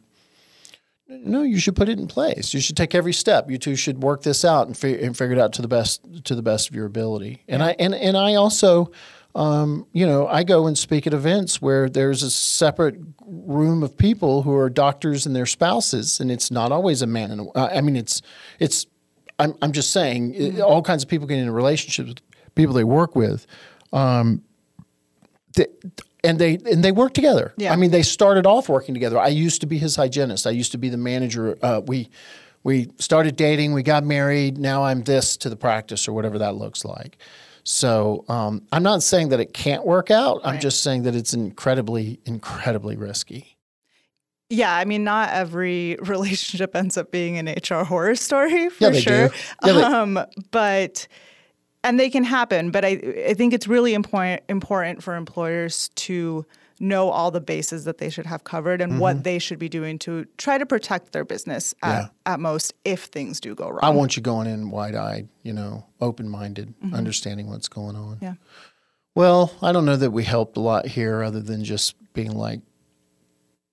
no, 1.08 1.42
you 1.42 1.60
should 1.60 1.76
put 1.76 1.88
it 1.88 2.00
in 2.00 2.08
place. 2.08 2.52
You 2.52 2.60
should 2.60 2.76
take 2.76 2.94
every 2.94 3.12
step. 3.12 3.48
You 3.48 3.58
two 3.58 3.76
should 3.76 4.02
work 4.02 4.22
this 4.22 4.44
out 4.44 4.66
and, 4.66 4.76
fi- 4.76 5.00
and 5.00 5.16
figure 5.16 5.36
it 5.36 5.38
out 5.38 5.52
to 5.54 5.62
the 5.62 5.68
best 5.68 6.02
to 6.24 6.34
the 6.34 6.42
best 6.42 6.68
of 6.68 6.74
your 6.74 6.86
ability. 6.86 7.44
And 7.46 7.62
I 7.62 7.76
and 7.78 7.94
and 7.94 8.16
I 8.16 8.34
also, 8.34 8.90
um, 9.36 9.86
you 9.92 10.06
know, 10.06 10.26
I 10.26 10.42
go 10.44 10.66
and 10.66 10.76
speak 10.78 11.06
at 11.06 11.12
events 11.12 11.60
where 11.60 11.88
there's 11.90 12.22
a 12.22 12.30
separate 12.30 12.96
room 13.26 13.82
of 13.82 13.96
people 13.96 14.42
who 14.42 14.54
are 14.56 14.70
doctors 14.70 15.26
and 15.26 15.36
their 15.36 15.44
spouses, 15.46 16.18
and 16.20 16.30
it's 16.32 16.50
not 16.50 16.72
always 16.72 17.02
a 17.02 17.06
man 17.06 17.30
and 17.30 17.50
a, 17.54 17.76
I 17.76 17.80
mean, 17.82 17.96
it's 17.96 18.22
it's. 18.58 18.86
I'm 19.38 19.54
I'm 19.60 19.72
just 19.72 19.92
saying, 19.92 20.34
it- 20.34 20.60
all 20.60 20.80
kinds 20.80 21.02
of 21.02 21.10
people 21.10 21.26
get 21.26 21.38
into 21.38 21.52
relationships 21.52 22.08
with 22.08 22.54
people 22.54 22.74
they 22.74 22.84
work 22.84 23.14
with. 23.14 23.46
Um, 23.92 24.42
th- 25.54 25.68
and 26.24 26.38
they 26.38 26.54
and 26.70 26.82
they 26.82 26.90
work 26.92 27.12
together. 27.12 27.52
Yeah. 27.58 27.72
I 27.72 27.76
mean, 27.76 27.90
they 27.90 28.02
started 28.02 28.46
off 28.46 28.68
working 28.70 28.94
together. 28.94 29.18
I 29.18 29.28
used 29.28 29.60
to 29.60 29.66
be 29.66 29.76
his 29.78 29.96
hygienist. 29.96 30.46
I 30.46 30.50
used 30.50 30.72
to 30.72 30.78
be 30.78 30.88
the 30.88 30.96
manager. 30.96 31.58
Uh, 31.62 31.82
we 31.86 32.08
we 32.64 32.90
started 32.98 33.36
dating. 33.36 33.74
We 33.74 33.82
got 33.82 34.02
married. 34.02 34.56
Now 34.58 34.82
I'm 34.84 35.02
this 35.02 35.36
to 35.38 35.50
the 35.50 35.56
practice 35.56 36.08
or 36.08 36.14
whatever 36.14 36.38
that 36.38 36.54
looks 36.56 36.84
like. 36.86 37.18
So 37.66 38.24
um, 38.28 38.62
I'm 38.70 38.84
not 38.84 39.02
saying 39.02 39.30
that 39.30 39.40
it 39.40 39.52
can't 39.52 39.84
work 39.84 40.08
out. 40.12 40.40
I'm 40.44 40.60
just 40.60 40.84
saying 40.84 41.02
that 41.02 41.16
it's 41.16 41.34
incredibly 41.34 42.20
incredibly 42.24 42.96
risky. 42.96 43.56
Yeah, 44.48 44.72
I 44.72 44.84
mean, 44.84 45.02
not 45.02 45.30
every 45.30 45.96
relationship 46.02 46.76
ends 46.76 46.96
up 46.96 47.10
being 47.10 47.36
an 47.38 47.48
HR 47.48 47.82
horror 47.82 48.14
story 48.14 48.68
for 48.70 48.84
Yeah, 48.84 48.90
they 48.90 49.00
sure. 49.00 49.28
do. 49.28 49.34
Yeah, 49.64 50.00
um, 50.00 50.20
but 50.52 51.08
and 51.82 51.98
they 51.98 52.08
can 52.08 52.22
happen. 52.22 52.70
But 52.70 52.84
I 52.84 53.24
I 53.28 53.34
think 53.34 53.52
it's 53.52 53.66
really 53.66 53.94
important 53.94 54.44
important 54.48 55.02
for 55.02 55.16
employers 55.16 55.88
to 55.96 56.46
know 56.78 57.08
all 57.10 57.30
the 57.30 57.40
bases 57.40 57.84
that 57.84 57.98
they 57.98 58.10
should 58.10 58.26
have 58.26 58.44
covered 58.44 58.80
and 58.80 59.00
what 59.00 59.24
they 59.24 59.38
should 59.38 59.58
be 59.58 59.68
doing 59.68 59.98
to 60.00 60.26
try 60.36 60.58
to 60.58 60.66
protect 60.66 61.12
their 61.12 61.24
business 61.24 61.74
at, 61.82 61.88
Mm-hmm. 61.88 62.12
Yeah. 62.26 62.32
at 62.32 62.40
most 62.40 62.74
if 62.84 63.04
things 63.04 63.40
do 63.40 63.54
go 63.54 63.68
wrong. 63.68 63.80
I 63.82 63.90
want 63.90 64.16
you 64.16 64.22
going 64.22 64.46
in 64.46 64.70
wide 64.70 64.94
eyed, 64.94 65.28
you 65.42 65.52
know, 65.52 65.86
open 66.00 66.28
minded, 66.28 66.74
understanding 66.92 67.48
what's 67.48 67.68
going 67.68 67.96
on. 67.96 68.16
Mm-hmm. 68.16 68.24
Yeah. 68.24 68.34
Well, 69.14 69.54
I 69.62 69.72
don't 69.72 69.86
know 69.86 69.96
that 69.96 70.10
we 70.10 70.24
helped 70.24 70.56
a 70.58 70.60
lot 70.60 70.86
here 70.86 71.22
other 71.22 71.40
than 71.40 71.64
just 71.64 71.94
being 72.12 72.32
like, 72.36 72.60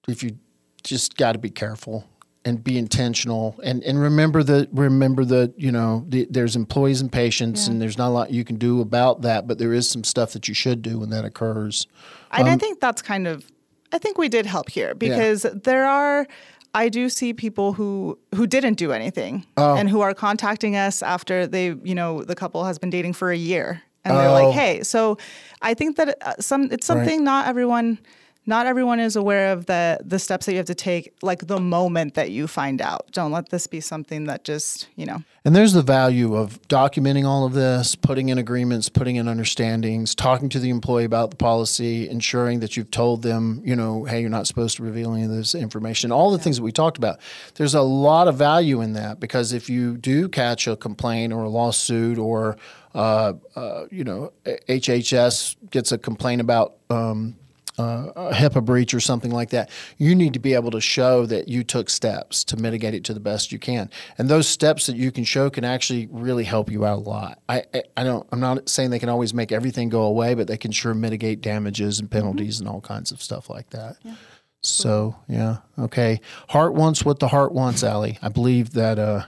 if 0.08 0.24
you 0.24 0.38
just 0.84 1.18
got 1.18 1.34
to 1.34 1.39
be 1.39 1.50
careful 1.50 2.06
and 2.46 2.64
be 2.64 2.78
intentional. 2.78 3.60
And, 3.64 3.84
and 3.84 4.00
remember 4.00 4.44
that 4.44 4.70
remember 4.74 5.24
that 5.26 5.54
you 5.58 5.72
know 5.72 6.06
the, 6.10 6.28
there's 6.30 6.56
employees 6.56 7.02
and 7.02 7.12
patients 7.12 7.68
and 7.68 7.82
there's 7.82 7.98
not 7.98 8.08
a 8.10 8.14
lot 8.14 8.32
you 8.32 8.44
can 8.44 8.58
do 8.58 8.82
about 8.82 9.22
that 9.22 9.48
but 9.48 9.58
there 9.60 9.74
is 9.74 9.88
some 9.90 10.04
stuff 10.04 10.34
that 10.34 10.48
you 10.48 10.54
should 10.54 10.82
do 10.82 11.00
when 11.00 11.10
that 11.10 11.26
occurs. 11.26 11.88
And 12.32 12.48
Um, 12.48 12.54
I 12.54 12.58
think 12.58 12.80
that's 12.80 13.02
kind 13.02 13.28
of 13.28 13.46
I 13.92 13.98
think 13.98 14.18
we 14.18 14.28
did 14.28 14.46
help 14.46 14.70
here 14.70 14.94
because 14.96 15.44
there 15.44 15.86
are 15.86 16.28
I 16.76 16.90
do 16.90 17.08
see 17.10 17.34
people 17.34 17.74
who 17.74 18.18
who 18.36 18.48
didn't 18.48 18.76
do 18.76 18.92
anything 18.92 19.46
Oh. 19.56 19.76
and 19.76 19.90
who 19.90 20.02
are 20.02 20.14
contacting 20.14 20.76
us 20.76 21.02
after 21.04 21.46
they, 21.48 21.68
you 21.84 21.96
know, 21.96 22.24
the 22.24 22.36
couple 22.36 22.64
has 22.66 22.80
been 22.80 22.90
dating 22.90 23.14
for 23.14 23.32
a 23.32 23.38
year. 23.38 23.82
And 24.06 24.18
they're 24.18 24.28
Oh. 24.30 24.34
like, 24.34 24.54
"Hey, 24.54 24.84
so 24.84 25.18
I 25.62 25.74
think 25.76 25.96
that 25.96 26.18
uh, 26.22 26.34
some 26.40 26.64
it's 26.72 26.86
something 26.86 27.24
not 27.24 27.48
everyone 27.48 28.00
not 28.46 28.66
everyone 28.66 29.00
is 29.00 29.16
aware 29.16 29.52
of 29.52 29.66
the 29.66 30.00
the 30.04 30.20
steps 30.20 30.46
that 30.46 30.52
you 30.52 30.58
have 30.58 30.68
to 30.68 30.76
take 30.76 31.14
like 31.22 31.48
the 31.48 31.60
moment 31.60 32.16
that 32.16 32.32
you 32.32 32.48
find 32.48 32.82
out. 32.82 33.08
Don't 33.12 33.32
let 33.32 33.50
this 33.50 33.68
be 33.68 33.80
something 33.80 34.26
that 34.26 34.44
just 34.44 34.88
you 34.96 35.06
know. 35.06 35.24
And 35.46 35.56
there's 35.56 35.74
the 35.74 35.82
value 35.82 36.36
of 36.36 36.62
documenting 36.64 37.26
all 37.26 37.46
of 37.46 37.54
this 37.54 37.96
putting 37.96 38.30
in 38.30 38.38
agreements 38.38 38.90
putting 38.90 39.16
in 39.16 39.28
understandings 39.28 40.16
talking 40.16 40.50
to 40.50 40.60
the 40.60 40.70
employee 40.70 41.06
about 41.06 41.32
the 41.32 41.36
policy 41.36 42.10
ensuring 42.10 42.60
that 42.60 42.78
you've 42.78 42.92
told 42.92 43.22
them 43.22 43.62
you 43.66 43.76
know 43.76 44.06
hey 44.06 44.22
you're 44.22 44.30
not 44.30 44.48
supposed 44.48 44.78
to 44.78 44.84
reveal 44.84 45.14
any 45.14 45.24
of 45.24 45.30
this 45.30 45.56
information. 45.56 46.12
All 46.12 46.32
the 46.32 46.38
yeah. 46.38 46.44
things 46.44 46.58
that 46.58 46.64
we 46.64 46.72
talked 46.72 46.98
about. 46.98 47.20
There's 47.56 47.76
a 47.76 47.82
lot 47.82 48.28
of 48.28 48.36
value 48.36 48.82
in 48.82 48.94
that 48.94 49.20
because 49.20 49.54
if 49.54 49.70
you 49.70 49.98
do 49.98 50.28
catch 50.28 50.68
a 50.68 50.76
complaint 50.76 51.34
or 51.34 51.44
a 51.44 51.50
lawsuit 51.50 52.18
or 52.18 52.58
uh, 52.94 53.34
uh, 53.56 53.86
you 53.90 54.04
know, 54.04 54.32
HHS 54.46 55.56
gets 55.72 55.92
a 55.92 55.98
complaint 55.98 56.42
about 56.42 56.76
um, 56.92 57.36
uh, 57.78 58.12
a 58.16 58.34
HIPAA 58.34 58.64
breach 58.64 58.94
or 58.94 59.00
something 59.00 59.32
like 59.32 59.50
that, 59.50 59.70
you 59.98 60.14
need 60.16 60.34
to 60.34 60.40
be 60.40 60.54
able 60.54 60.72
to 60.72 60.82
show 60.82 61.26
that 61.26 61.48
you 61.48 61.64
took 61.64 61.90
steps 61.90 62.44
to 62.46 62.58
mitigate 62.58 62.94
it 62.94 63.04
to 63.06 63.14
the 63.14 63.20
best 63.20 63.52
you 63.52 63.60
can. 63.60 63.90
And 64.18 64.30
those 64.30 64.48
steps 64.48 64.86
that 64.88 64.96
you 64.96 65.12
can 65.12 65.24
show 65.24 65.50
can 65.50 65.64
actually 65.64 66.08
really 66.12 66.44
help 66.44 66.72
you 66.72 66.86
out 66.86 67.00
a 67.00 67.02
lot. 67.02 67.40
I, 67.50 67.64
I, 67.74 67.84
I 67.98 68.04
don't. 68.04 68.28
I'm 68.32 68.40
not 68.40 68.70
saying 68.70 68.92
they 68.92 69.00
can 69.00 69.10
always 69.10 69.34
make 69.34 69.52
everything 69.52 69.90
go 69.90 70.04
away, 70.04 70.34
but 70.34 70.48
they 70.48 70.58
can 70.58 70.72
sure 70.72 70.94
mitigate 70.94 71.42
damages 71.42 72.00
and 72.00 72.10
penalties 72.10 72.58
mm-hmm. 72.58 72.68
and 72.68 72.76
all 72.76 72.82
kinds 72.82 73.12
of 73.12 73.22
stuff 73.22 73.50
like 73.50 73.70
that. 73.72 73.98
Yeah. 74.04 74.16
So 74.62 75.16
yeah, 75.28 75.58
okay. 75.78 76.22
Heart 76.50 76.74
wants 76.74 77.04
what 77.04 77.20
the 77.20 77.28
heart 77.28 77.54
wants, 77.54 77.84
Ally. 77.84 78.14
I 78.22 78.30
believe 78.30 78.72
that. 78.74 79.00
Uh, 79.00 79.24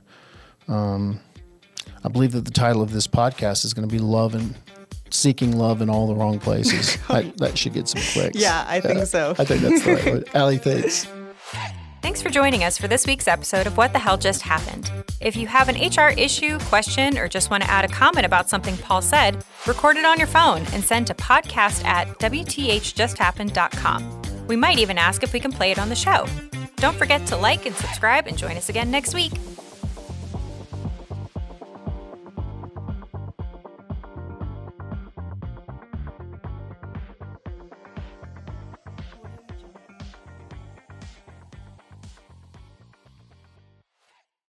um, 0.68 1.20
I 2.04 2.08
believe 2.08 2.34
that 2.34 2.46
the 2.46 2.52
title 2.52 2.84
of 2.84 2.92
this 2.92 3.08
podcast 3.08 3.66
is 3.66 3.74
going 3.74 3.88
to 3.88 3.92
be 3.92 4.00
"Love 4.00 4.36
and 4.36 4.56
seeking 5.10 5.58
love 5.58 5.82
in 5.82 5.90
all 5.90 6.08
the 6.08 6.16
wrong 6.16 6.40
places. 6.40 6.98
that, 7.08 7.38
that, 7.38 7.58
should 7.58 7.74
get 7.74 7.88
some 7.88 8.02
clicks. 8.02 8.38
Yeah, 8.38 8.66
I 8.68 8.82
think 8.82 9.06
so. 9.06 9.34
I 9.38 9.46
think 9.46 9.62
that's 9.62 9.84
the 9.84 9.94
right 9.94 10.06
word. 10.06 10.30
Ally, 10.34 10.58
thanks. 10.58 11.08
Thanks 12.02 12.22
for 12.22 12.30
joining 12.30 12.64
us 12.64 12.78
for 12.78 12.88
this 12.88 13.08
week's 13.08 13.28
episode 13.28 13.66
of 13.66 13.78
What 13.78 13.92
the 13.92 13.98
Hell 13.98 14.18
Just 14.18 14.44
Happened. 14.44 14.92
If 15.22 15.36
you 15.36 15.48
have 15.48 15.70
an 15.70 15.76
HR 15.76 16.14
issue, 16.16 16.60
question, 16.60 17.18
or 17.18 17.28
just 17.28 17.50
want 17.50 17.64
to 17.64 17.70
add 17.70 17.84
a 17.84 17.88
comment 17.88 18.28
about 18.28 18.48
something 18.48 18.78
Paul 18.78 19.02
said, 19.02 19.44
record 19.66 19.98
it 19.98 20.06
on 20.06 20.20
your 20.20 20.28
phone 20.28 20.60
and 20.72 20.84
send 20.84 21.08
to 21.08 21.16
podcast 21.16 21.84
at 21.84 22.08
WTHJustHappened.com. 22.20 24.22
We 24.48 24.56
might 24.56 24.78
even 24.78 25.00
ask 25.00 25.24
if 25.24 25.34
we 25.34 25.40
can 25.40 25.52
play 25.52 25.72
it 25.72 25.80
on 25.80 25.90
the 25.90 25.96
show. 25.96 26.28
Don't 26.76 26.96
forget 26.96 27.26
to 27.28 27.38
like 27.38 27.66
and 27.66 27.76
subscribe 27.76 28.28
and 28.28 28.38
join 28.38 28.56
us 28.56 28.70
again 28.70 28.92
next 28.92 29.16
week. 29.16 29.32